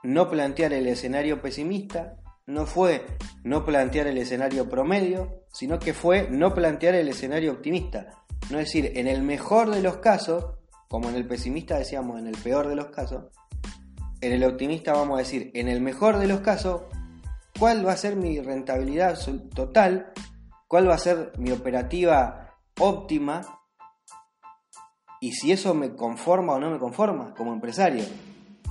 no 0.04 0.30
plantear 0.30 0.72
el 0.72 0.86
escenario 0.86 1.42
pesimista, 1.42 2.16
no 2.52 2.66
fue 2.66 3.06
no 3.44 3.64
plantear 3.64 4.06
el 4.06 4.18
escenario 4.18 4.68
promedio, 4.68 5.42
sino 5.52 5.78
que 5.78 5.94
fue 5.94 6.28
no 6.30 6.54
plantear 6.54 6.94
el 6.94 7.08
escenario 7.08 7.52
optimista. 7.52 8.24
No 8.50 8.58
es 8.58 8.66
decir, 8.66 8.92
en 8.96 9.08
el 9.08 9.22
mejor 9.22 9.70
de 9.70 9.82
los 9.82 9.98
casos, 9.98 10.44
como 10.88 11.08
en 11.08 11.14
el 11.14 11.26
pesimista 11.26 11.78
decíamos, 11.78 12.18
en 12.18 12.26
el 12.26 12.36
peor 12.36 12.68
de 12.68 12.76
los 12.76 12.86
casos, 12.86 13.24
en 14.20 14.32
el 14.32 14.44
optimista 14.44 14.92
vamos 14.92 15.16
a 15.16 15.18
decir, 15.22 15.50
en 15.54 15.68
el 15.68 15.80
mejor 15.80 16.18
de 16.18 16.28
los 16.28 16.40
casos, 16.40 16.82
cuál 17.58 17.86
va 17.86 17.92
a 17.92 17.96
ser 17.96 18.16
mi 18.16 18.40
rentabilidad 18.40 19.18
total, 19.54 20.12
cuál 20.68 20.88
va 20.88 20.94
a 20.94 20.98
ser 20.98 21.32
mi 21.38 21.50
operativa 21.50 22.56
óptima 22.78 23.42
y 25.20 25.32
si 25.32 25.52
eso 25.52 25.74
me 25.74 25.94
conforma 25.94 26.54
o 26.54 26.58
no 26.58 26.70
me 26.70 26.78
conforma 26.78 27.34
como 27.34 27.52
empresario. 27.52 28.04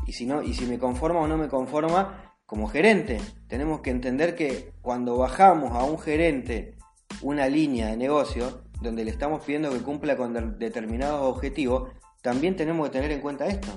Y 0.05 0.13
si 0.13 0.25
no, 0.25 0.41
y 0.41 0.53
si 0.53 0.65
me 0.65 0.79
conforma 0.79 1.21
o 1.21 1.27
no 1.27 1.38
me 1.38 1.47
conforma 1.47 2.30
como 2.51 2.67
gerente. 2.67 3.22
Tenemos 3.48 3.79
que 3.79 3.91
entender 3.91 4.36
que 4.36 4.74
cuando 4.81 5.15
bajamos 5.15 5.72
a 5.72 5.86
un 5.86 5.98
gerente 5.98 6.75
una 7.22 7.48
línea 7.48 7.88
de 7.88 7.96
negocio 7.96 8.63
donde 8.81 9.05
le 9.05 9.12
estamos 9.12 9.46
pidiendo 9.46 9.72
que 9.72 9.79
cumpla 9.79 10.17
con 10.17 10.60
determinados 10.60 11.22
objetivos, 11.34 11.93
también 12.22 12.58
tenemos 12.58 12.89
que 12.89 12.98
tener 12.98 13.12
en 13.12 13.22
cuenta 13.22 13.48
esto. 13.48 13.70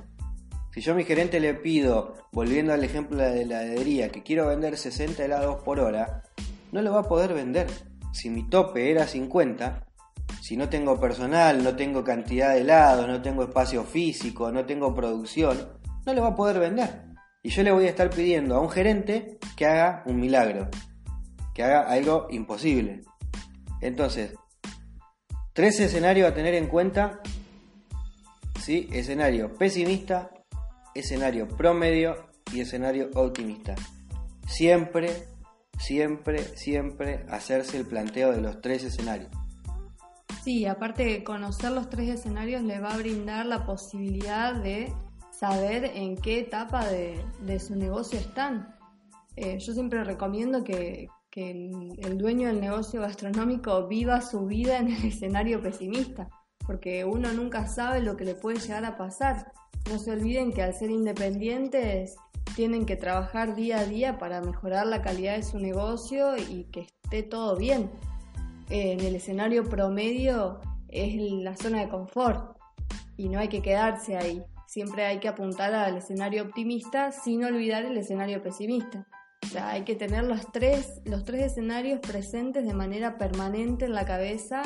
Si 0.73 0.81
yo 0.81 0.93
a 0.93 0.97
mi 0.97 1.05
gerente 1.05 1.39
le 1.39 1.55
pido, 1.55 2.17
volviendo 2.33 2.73
al 2.73 2.83
ejemplo 2.83 3.19
de 3.19 3.47
la 3.47 3.63
heladería, 3.63 4.09
que 4.09 4.25
quiero 4.25 4.49
vender 4.49 4.77
60 4.77 5.25
helados 5.25 5.63
por 5.63 5.79
hora, 5.79 6.25
no 6.73 6.83
lo 6.83 6.95
va 6.95 7.03
a 7.03 7.09
poder 7.09 7.33
vender. 7.33 7.69
Si 8.13 8.29
mi 8.29 8.49
tope 8.49 8.91
era 8.91 9.07
50, 9.07 9.87
si 10.41 10.57
no 10.57 10.69
tengo 10.69 10.99
personal, 10.99 11.63
no 11.63 11.77
tengo 11.77 12.03
cantidad 12.03 12.53
de 12.53 12.63
helados, 12.63 13.07
no 13.07 13.23
tengo 13.23 13.45
espacio 13.45 13.85
físico, 13.85 14.51
no 14.51 14.65
tengo 14.65 14.93
producción, 14.97 15.79
no 16.05 16.13
lo 16.13 16.23
va 16.23 16.29
a 16.31 16.35
poder 16.35 16.59
vender. 16.59 17.14
Y 17.45 17.51
yo 17.51 17.63
le 17.63 17.71
voy 17.71 17.85
a 17.87 17.91
estar 17.91 18.11
pidiendo 18.11 18.57
a 18.57 18.61
un 18.61 18.69
gerente 18.69 19.39
que 19.57 19.67
haga 19.67 20.03
un 20.07 20.19
milagro, 20.19 20.69
que 21.55 21.63
haga 21.63 21.83
algo 21.83 22.27
imposible. 22.31 23.03
Entonces, 23.81 24.35
tres 25.53 25.79
escenarios 25.79 26.29
a 26.29 26.35
tener 26.35 26.55
en 26.55 26.67
cuenta. 26.67 27.21
¿sí? 28.61 28.89
Escenario 28.93 29.55
pesimista, 29.55 30.31
escenario 30.93 31.47
promedio 31.47 32.17
y 32.53 32.61
escenario 32.61 33.11
optimista. 33.15 33.77
Siempre 34.49 35.29
siempre, 35.79 36.43
siempre 36.57 37.25
hacerse 37.29 37.77
el 37.77 37.87
planteo 37.87 38.33
de 38.33 38.41
los 38.41 38.61
tres 38.61 38.85
escenarios. 38.85 39.31
Sí, 40.43 40.67
aparte 40.67 41.05
de 41.05 41.25
conocer 41.25 41.73
los 41.73 41.89
tres 41.89 42.09
escenarios 42.09 42.63
le 42.63 42.81
va 42.81 42.93
a 42.93 42.97
brindar 42.97 43.47
la 43.47 43.65
posibilidad 43.65 44.55
de 44.55 44.93
saber 45.39 45.85
en 45.95 46.17
qué 46.17 46.41
etapa 46.41 46.87
de, 46.87 47.59
su 47.59 47.75
negocio 47.77 48.19
están. 48.19 48.75
Eh, 49.37 49.59
yo 49.59 49.73
siempre 49.73 50.05
recomiendo 50.05 50.63
que, 50.63 51.09
el, 51.37 52.17
dueño 52.17 52.47
del 52.47 52.61
negocio 52.61 53.01
gastronómico 53.01 53.89
viva 53.89 54.21
su 54.21 54.47
vida 54.47 54.79
en 54.79 54.93
el 54.93 55.05
escenario 55.13 55.61
pesimista, 55.61 56.29
porque 56.65 57.05
uno 57.05 57.33
nunca 57.33 57.67
sabe 57.67 58.01
lo 58.01 58.17
que 58.17 58.25
le 58.25 58.35
puede 58.35 58.61
llegar 58.61 58.85
a 58.85 58.97
pasar. 58.97 59.53
No 59.91 59.99
se 59.99 60.13
olviden 60.13 60.53
que 60.53 60.63
al 60.63 60.75
ser 60.75 60.91
independientes 60.91 62.17
tienen 62.55 62.87
que 62.87 62.97
trabajar 62.97 63.57
día 63.57 63.81
a 63.81 63.85
día 63.85 64.19
para 64.19 64.41
mejorar 64.41 64.87
la 64.87 65.03
calidad 65.03 65.37
de 65.37 65.43
su 65.43 65.59
negocio 65.59 66.37
y 66.37 66.65
que 66.71 66.87
esté 67.03 67.25
todo 67.25 67.57
bien. 67.57 67.91
en 68.71 69.01
el 69.01 69.17
escenario 69.17 69.65
promedio 69.65 70.61
es 70.89 71.17
la 71.43 71.57
zona 71.57 71.81
de 71.81 71.89
confort 71.89 72.57
y 73.17 73.29
no 73.29 73.41
hay 73.41 73.49
que 73.49 73.61
quedarse 73.61 74.17
ahí. 74.17 74.43
Siempre 74.75 75.07
hay 75.07 75.21
que 75.21 75.29
apuntar 75.29 75.73
al 75.73 75.99
escenario 75.99 76.43
optimista 76.43 77.13
sin 77.13 77.45
olvidar 77.45 77.85
el 77.85 77.97
escenario 77.97 78.43
pesimista. 78.43 79.07
O 79.45 79.47
sea, 79.47 79.71
hay 79.71 79.85
que 79.85 79.95
tener 79.95 80.25
los 80.25 80.51
tres, 80.51 81.01
los 81.05 81.23
tres 81.23 81.53
escenarios 81.53 82.01
presentes 82.01 82.67
de 82.67 82.75
manera 82.75 83.17
permanente 83.17 83.85
en 83.85 83.93
la 83.93 84.05
cabeza 84.05 84.63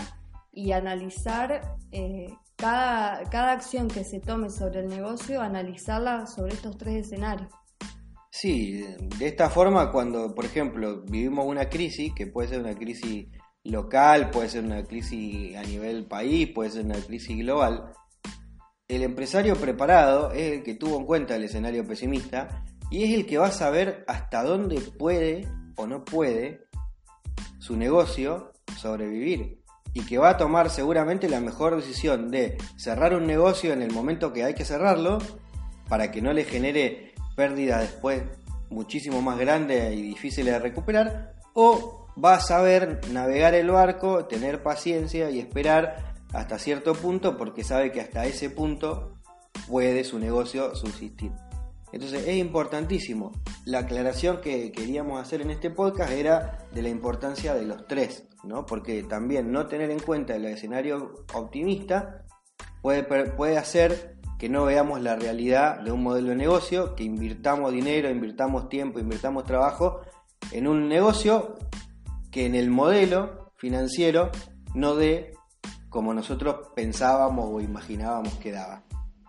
y 0.50 0.72
analizar 0.72 1.76
eh, 1.92 2.28
cada, 2.56 3.22
cada 3.24 3.52
acción 3.52 3.88
que 3.88 4.02
se 4.02 4.18
tome 4.18 4.48
sobre 4.48 4.80
el 4.80 4.88
negocio, 4.88 5.42
analizarla 5.42 6.26
sobre 6.26 6.54
estos 6.54 6.78
tres 6.78 7.04
escenarios. 7.04 7.52
Sí, 8.30 8.82
de 9.18 9.26
esta 9.26 9.50
forma 9.50 9.92
cuando, 9.92 10.34
por 10.34 10.46
ejemplo, 10.46 11.02
vivimos 11.02 11.44
una 11.44 11.68
crisis, 11.68 12.14
que 12.14 12.26
puede 12.26 12.48
ser 12.48 12.60
una 12.60 12.74
crisis 12.74 13.26
local, 13.62 14.30
puede 14.30 14.48
ser 14.48 14.64
una 14.64 14.84
crisis 14.84 15.54
a 15.54 15.64
nivel 15.64 16.06
país, 16.06 16.48
puede 16.54 16.70
ser 16.70 16.86
una 16.86 16.98
crisis 16.98 17.36
global, 17.36 17.92
el 18.88 19.02
empresario 19.02 19.54
preparado 19.56 20.32
es 20.32 20.52
el 20.52 20.62
que 20.62 20.74
tuvo 20.74 20.96
en 20.96 21.04
cuenta 21.04 21.36
el 21.36 21.44
escenario 21.44 21.86
pesimista 21.86 22.64
y 22.90 23.04
es 23.04 23.14
el 23.14 23.26
que 23.26 23.38
va 23.38 23.48
a 23.48 23.52
saber 23.52 24.04
hasta 24.08 24.42
dónde 24.42 24.80
puede 24.80 25.46
o 25.76 25.86
no 25.86 26.04
puede 26.04 26.66
su 27.58 27.76
negocio 27.76 28.52
sobrevivir 28.78 29.62
y 29.92 30.04
que 30.06 30.18
va 30.18 30.30
a 30.30 30.36
tomar 30.38 30.70
seguramente 30.70 31.28
la 31.28 31.40
mejor 31.40 31.76
decisión 31.76 32.30
de 32.30 32.56
cerrar 32.76 33.14
un 33.14 33.26
negocio 33.26 33.72
en 33.72 33.82
el 33.82 33.92
momento 33.92 34.32
que 34.32 34.44
hay 34.44 34.54
que 34.54 34.64
cerrarlo 34.64 35.18
para 35.88 36.10
que 36.10 36.22
no 36.22 36.32
le 36.32 36.44
genere 36.44 37.14
pérdida 37.36 37.80
después 37.80 38.22
muchísimo 38.70 39.22
más 39.22 39.38
grande 39.38 39.94
y 39.94 40.02
difícil 40.02 40.46
de 40.46 40.58
recuperar, 40.58 41.34
o 41.54 42.06
va 42.22 42.34
a 42.34 42.40
saber 42.40 43.00
navegar 43.12 43.54
el 43.54 43.70
barco, 43.70 44.26
tener 44.26 44.62
paciencia 44.62 45.30
y 45.30 45.38
esperar 45.38 46.14
hasta 46.32 46.58
cierto 46.58 46.94
punto 46.94 47.36
porque 47.36 47.64
sabe 47.64 47.92
que 47.92 48.00
hasta 48.00 48.26
ese 48.26 48.50
punto 48.50 49.14
puede 49.68 50.04
su 50.04 50.18
negocio 50.18 50.74
subsistir. 50.74 51.32
Entonces 51.92 52.26
es 52.26 52.36
importantísimo. 52.36 53.32
La 53.64 53.80
aclaración 53.80 54.40
que 54.40 54.72
queríamos 54.72 55.20
hacer 55.20 55.40
en 55.40 55.50
este 55.50 55.70
podcast 55.70 56.12
era 56.12 56.58
de 56.72 56.82
la 56.82 56.90
importancia 56.90 57.54
de 57.54 57.64
los 57.64 57.86
tres, 57.86 58.28
¿no? 58.44 58.66
Porque 58.66 59.02
también 59.02 59.52
no 59.52 59.66
tener 59.66 59.90
en 59.90 60.00
cuenta 60.00 60.36
el 60.36 60.44
escenario 60.44 61.24
optimista 61.34 62.24
puede, 62.82 63.04
puede 63.04 63.56
hacer 63.56 64.18
que 64.38 64.48
no 64.48 64.64
veamos 64.64 65.00
la 65.00 65.16
realidad 65.16 65.80
de 65.80 65.90
un 65.90 66.02
modelo 66.02 66.28
de 66.28 66.36
negocio, 66.36 66.94
que 66.94 67.04
invirtamos 67.04 67.72
dinero, 67.72 68.08
invirtamos 68.08 68.68
tiempo, 68.68 69.00
invirtamos 69.00 69.44
trabajo 69.44 70.02
en 70.52 70.68
un 70.68 70.88
negocio 70.88 71.56
que 72.30 72.46
en 72.46 72.54
el 72.54 72.70
modelo 72.70 73.52
financiero 73.56 74.30
no 74.74 74.94
dé 74.94 75.32
como 75.88 76.12
nosotros 76.14 76.70
pensábamos 76.74 77.46
o 77.50 77.60
imaginábamos 77.60 78.34
que 78.34 78.52
daba. 78.52 78.84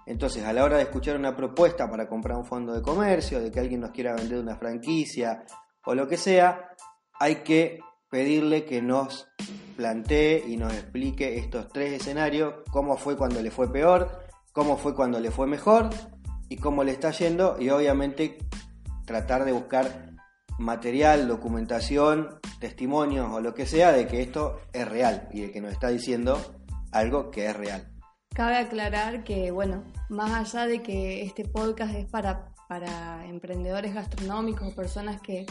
Entonces, 0.06 0.43
a 0.43 0.54
la 0.54 0.63
hora 0.63 0.78
de 0.78 0.84
escuchar 0.84 1.15
una 1.15 1.36
propuesta 1.36 1.89
para 1.89 2.08
comprar 2.08 2.38
un 2.38 2.45
fondo 2.45 2.74
de 2.74 2.82
comercio, 2.82 3.39
de 3.39 3.52
que 3.52 3.60
alguien 3.60 3.82
nos 3.82 3.91
quiera 3.91 4.15
vender 4.15 4.39
una 4.39 4.56
franquicia 4.56 5.43
o 5.86 5.93
lo 5.93 6.08
que 6.08 6.17
sea, 6.17 6.72
hay 7.19 7.38
que 7.43 7.80
pedirle 8.10 8.65
que 8.65 8.82
nos 8.82 9.28
plantee 9.78 10.43
y 10.48 10.58
nos 10.58 10.74
explique 10.74 11.38
estos 11.38 11.69
tres 11.69 12.02
escenarios, 12.02 12.56
cómo 12.72 12.98
fue 12.98 13.15
cuando 13.15 13.41
le 13.41 13.52
fue 13.52 13.72
peor, 13.72 14.10
cómo 14.52 14.78
fue 14.78 14.95
cuando 14.95 15.19
le 15.19 15.32
fue 15.32 15.48
mejor 15.48 15.89
y 16.50 16.58
cómo 16.58 16.84
le 16.84 16.91
está 16.91 17.12
yendo 17.12 17.58
y 17.60 17.69
obviamente 17.69 18.38
tratar 19.06 19.45
de 19.45 19.52
buscar 19.52 20.09
material, 20.60 21.28
documentación, 21.28 22.39
testimonios 22.60 23.32
o 23.32 23.39
lo 23.39 23.54
que 23.54 23.65
sea 23.65 23.91
de 23.91 24.08
que 24.08 24.22
esto 24.22 24.60
es 24.74 24.88
real 24.88 25.28
y 25.32 25.41
de 25.41 25.52
que 25.52 25.62
nos 25.62 25.72
está 25.72 25.88
diciendo 25.88 26.38
algo 26.91 27.32
que 27.32 27.48
es 27.48 27.56
real. 27.56 27.88
Cabe 28.36 28.58
aclarar 28.58 29.24
que, 29.24 29.52
bueno, 29.52 29.84
más 30.10 30.32
allá 30.32 30.67
de 30.67 30.84
que 30.84 31.24
este 31.24 31.45
podcast 31.45 31.95
es 31.95 32.06
para, 32.06 32.54
para 32.67 33.26
emprendedores 33.26 33.93
gastronómicos 33.93 34.67
o 34.67 34.76
personas 34.76 35.22
que, 35.22 35.45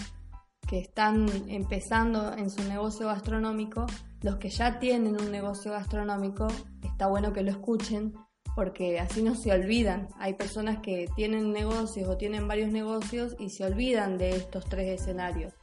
que 0.67 0.79
están 0.79 1.27
empezando 1.49 2.33
en 2.35 2.51
su 2.51 2.63
negocio 2.69 3.07
gastronómico, 3.07 3.87
los 4.21 4.37
que 4.37 4.51
ya 4.51 4.79
tienen 4.79 5.21
un 5.21 5.31
negocio 5.31 5.73
gastronómico, 5.73 6.47
está 6.83 7.07
bueno 7.09 7.33
que 7.33 7.43
lo 7.43 7.51
escuchen 7.51 8.15
porque 8.59 8.99
así 8.99 9.23
no 9.23 9.37
se 9.37 9.53
olvidan. 9.53 10.09
Hay 10.19 10.35
personas 10.35 10.81
que 10.81 11.07
tienen 11.15 11.53
negocios 11.53 12.09
o 12.09 12.17
tienen 12.17 12.49
varios 12.49 12.73
negocios 12.73 13.37
y 13.39 13.51
se 13.51 13.65
olvidan 13.65 14.19
de 14.19 14.31
estos 14.31 14.65
tres 14.65 15.01
escenarios. 15.01 15.55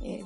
Eh, 0.00 0.24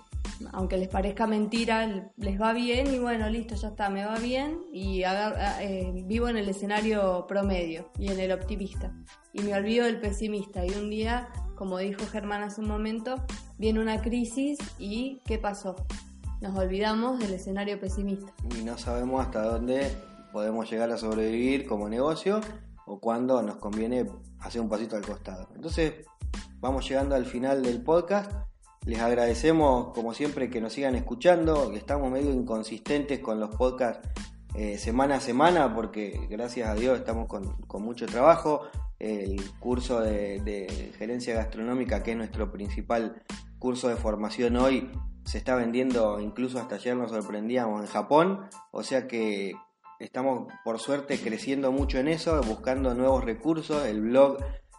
aunque 0.52 0.76
les 0.76 0.86
parezca 0.86 1.26
mentira, 1.26 2.08
les 2.16 2.40
va 2.40 2.52
bien 2.52 2.94
y 2.94 3.00
bueno, 3.00 3.28
listo, 3.28 3.56
ya 3.56 3.70
está, 3.70 3.90
me 3.90 4.06
va 4.06 4.20
bien 4.20 4.60
y 4.72 5.02
eh, 5.02 6.04
vivo 6.06 6.28
en 6.28 6.36
el 6.36 6.48
escenario 6.48 7.26
promedio 7.26 7.90
y 7.98 8.06
en 8.06 8.20
el 8.20 8.30
optimista. 8.30 8.94
Y 9.32 9.42
me 9.42 9.52
olvido 9.52 9.86
del 9.86 9.98
pesimista. 9.98 10.64
Y 10.64 10.70
un 10.70 10.90
día, 10.90 11.28
como 11.56 11.78
dijo 11.78 12.06
Germán 12.06 12.44
hace 12.44 12.60
un 12.60 12.68
momento, 12.68 13.16
viene 13.58 13.80
una 13.80 14.00
crisis 14.00 14.58
y 14.78 15.20
¿qué 15.24 15.38
pasó? 15.38 15.74
Nos 16.40 16.56
olvidamos 16.56 17.18
del 17.18 17.34
escenario 17.34 17.80
pesimista. 17.80 18.32
Y 18.56 18.62
no 18.62 18.78
sabemos 18.78 19.26
hasta 19.26 19.42
dónde 19.42 19.90
podemos 20.32 20.70
llegar 20.70 20.90
a 20.90 20.96
sobrevivir 20.96 21.66
como 21.66 21.88
negocio 21.88 22.40
o 22.86 23.00
cuando 23.00 23.42
nos 23.42 23.56
conviene 23.56 24.06
hacer 24.40 24.60
un 24.60 24.68
pasito 24.68 24.96
al 24.96 25.06
costado. 25.06 25.48
Entonces, 25.54 26.06
vamos 26.60 26.88
llegando 26.88 27.14
al 27.14 27.26
final 27.26 27.62
del 27.62 27.82
podcast. 27.82 28.32
Les 28.84 28.98
agradecemos, 29.00 29.92
como 29.92 30.14
siempre, 30.14 30.50
que 30.50 30.60
nos 30.60 30.72
sigan 30.72 30.94
escuchando, 30.94 31.70
que 31.70 31.76
estamos 31.76 32.10
medio 32.10 32.32
inconsistentes 32.32 33.20
con 33.20 33.38
los 33.38 33.54
podcasts 33.54 34.08
eh, 34.54 34.78
semana 34.78 35.16
a 35.16 35.20
semana, 35.20 35.74
porque 35.74 36.26
gracias 36.28 36.68
a 36.68 36.74
Dios 36.74 36.98
estamos 36.98 37.28
con, 37.28 37.56
mucho 37.82 38.06
trabajo. 38.06 38.62
El 38.98 39.40
curso 39.60 40.00
de, 40.00 40.40
de, 40.40 40.92
gerencia 40.98 41.34
gastronómica, 41.34 42.02
que 42.02 42.10
es 42.12 42.16
nuestro 42.16 42.50
principal 42.50 43.22
curso 43.58 43.88
de 43.88 43.96
formación 43.96 44.56
hoy, 44.56 44.90
se 45.24 45.38
está 45.38 45.54
vendiendo, 45.54 46.18
incluso 46.20 46.58
hasta 46.58 46.74
ayer 46.74 46.96
nos 46.96 47.10
sorprendíamos, 47.10 47.82
en 47.82 47.86
Japón. 47.86 48.40
O 48.72 48.82
sea 48.82 49.06
que 49.06 49.54
Estamos 50.00 50.50
por 50.64 50.78
suerte 50.78 51.20
creciendo 51.20 51.72
mucho 51.72 51.98
en 51.98 52.08
eso, 52.08 52.40
buscando 52.40 52.94
nuevos 52.94 53.22
recursos. 53.22 53.84
El 53.84 54.00
blog 54.00 54.38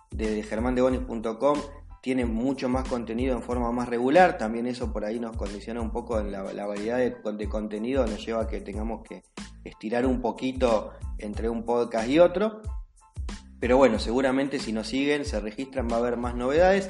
de 0.09 0.41
germandebonis.com 0.41 1.59
tiene 2.01 2.25
mucho 2.25 2.67
más 2.69 2.89
contenido 2.89 3.35
en 3.35 3.43
forma 3.43 3.71
más 3.71 3.87
regular. 3.87 4.39
También 4.39 4.65
eso 4.65 4.91
por 4.91 5.05
ahí 5.05 5.19
nos 5.19 5.37
condiciona 5.37 5.79
un 5.79 5.91
poco 5.91 6.19
en 6.19 6.31
la, 6.31 6.41
variedad 6.41 6.97
de, 6.97 7.47
contenido, 7.47 8.07
nos 8.07 8.25
lleva 8.25 8.41
a 8.41 8.47
que 8.47 8.61
tengamos 8.61 9.03
que 9.07 9.21
estirar 9.63 10.07
un 10.07 10.21
poquito 10.21 10.93
entre 11.19 11.49
un 11.49 11.65
podcast 11.65 12.09
y 12.09 12.17
otro. 12.17 12.63
Pero 13.59 13.77
bueno, 13.77 13.99
seguramente 13.99 14.57
si 14.57 14.73
nos 14.73 14.87
siguen, 14.87 15.25
se 15.25 15.39
registran, 15.39 15.87
va 15.87 15.97
a 15.97 15.99
haber 15.99 16.17
más 16.17 16.33
novedades. 16.33 16.89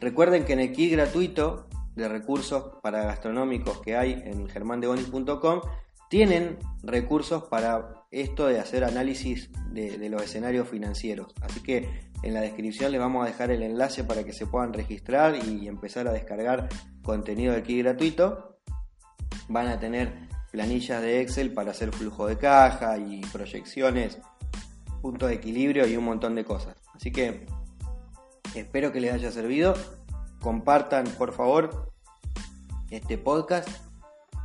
Recuerden 0.00 0.46
que 0.46 0.54
en 0.54 0.60
el 0.60 0.72
kit 0.72 0.92
gratuito 0.92 1.66
de 1.94 2.08
recursos 2.08 2.78
para 2.82 3.04
gastronómicos 3.04 3.82
que 3.82 3.96
hay 3.98 4.12
en 4.24 4.48
germandebonis.com 4.48 5.60
tienen 6.08 6.58
recursos 6.82 7.44
para 7.44 8.04
esto 8.10 8.46
de 8.46 8.60
hacer 8.60 8.84
análisis 8.84 9.50
de, 9.70 10.08
los 10.08 10.22
escenarios 10.22 10.68
financieros. 10.68 11.32
Así 11.40 11.60
que 11.60 12.08
en 12.22 12.34
la 12.34 12.40
descripción 12.40 12.92
les 12.92 13.00
vamos 13.00 13.24
a 13.24 13.28
dejar 13.28 13.50
el 13.50 13.62
enlace 13.62 14.04
para 14.04 14.24
que 14.24 14.32
se 14.32 14.46
puedan 14.46 14.72
registrar 14.72 15.36
y 15.36 15.68
empezar 15.68 16.08
a 16.08 16.12
descargar 16.12 16.68
contenido 17.02 17.54
aquí 17.54 17.78
gratuito. 17.82 18.58
Van 19.48 19.68
a 19.68 19.78
tener 19.78 20.12
planillas 20.50 21.02
de 21.02 21.20
Excel 21.20 21.52
para 21.52 21.72
hacer 21.72 21.92
flujo 21.92 22.26
de 22.26 22.38
caja 22.38 22.96
y 22.98 23.20
proyecciones, 23.32 24.18
puntos 25.02 25.28
de 25.28 25.34
equilibrio 25.34 25.86
y 25.86 25.96
un 25.96 26.04
montón 26.04 26.34
de 26.34 26.44
cosas. 26.44 26.76
Así 26.94 27.12
que 27.12 27.46
espero 28.54 28.92
que 28.92 29.00
les 29.00 29.12
haya 29.12 29.30
servido. 29.30 29.74
Compartan 30.40 31.04
por 31.18 31.32
favor 31.32 31.92
este 32.90 33.18
podcast 33.18 33.85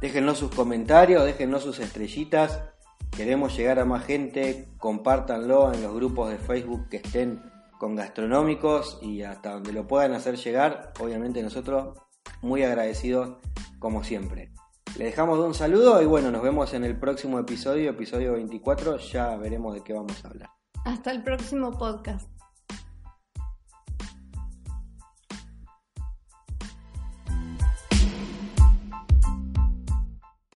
Déjenos 0.02 0.40
sus 0.40 0.50
comentarios, 0.50 1.24
déjenos 1.24 1.62
sus 1.62 1.80
estrellitas. 1.80 2.60
Queremos 3.16 3.56
llegar 3.56 3.80
a 3.80 3.86
más 3.86 4.04
gente. 4.04 4.68
Compártanlo 4.80 5.72
en 5.72 5.84
los 5.84 5.94
grupos 5.94 6.32
de 6.32 6.40
Facebook 6.40 6.90
que 6.90 6.98
estén 6.98 7.40
con 7.78 7.96
gastronómicos 7.96 8.98
y 9.04 9.22
hasta 9.22 9.54
donde 9.54 9.74
lo 9.74 9.88
puedan 9.88 10.14
hacer 10.14 10.38
llegar. 10.38 10.92
Obviamente 11.00 11.44
nosotros 11.44 12.00
muy 12.42 12.64
agradecidos 12.64 13.38
como 13.78 14.04
siempre. 14.04 14.52
Le 14.98 15.06
dejamos 15.06 15.38
un 15.40 15.54
saludo 15.54 16.02
y 16.02 16.06
bueno, 16.06 16.32
nos 16.32 16.42
vemos 16.42 16.74
en 16.74 16.84
el 16.84 17.00
próximo 17.00 17.38
episodio, 17.40 17.92
episodio 17.92 18.34
24, 18.34 18.98
ya 18.98 19.36
veremos 19.38 19.76
de 19.76 19.84
qué 19.84 19.94
vamos 19.94 20.26
a 20.26 20.28
hablar. 20.28 20.50
Hasta 20.84 21.12
el 21.12 21.24
próximo 21.24 21.72
podcast. 21.78 22.28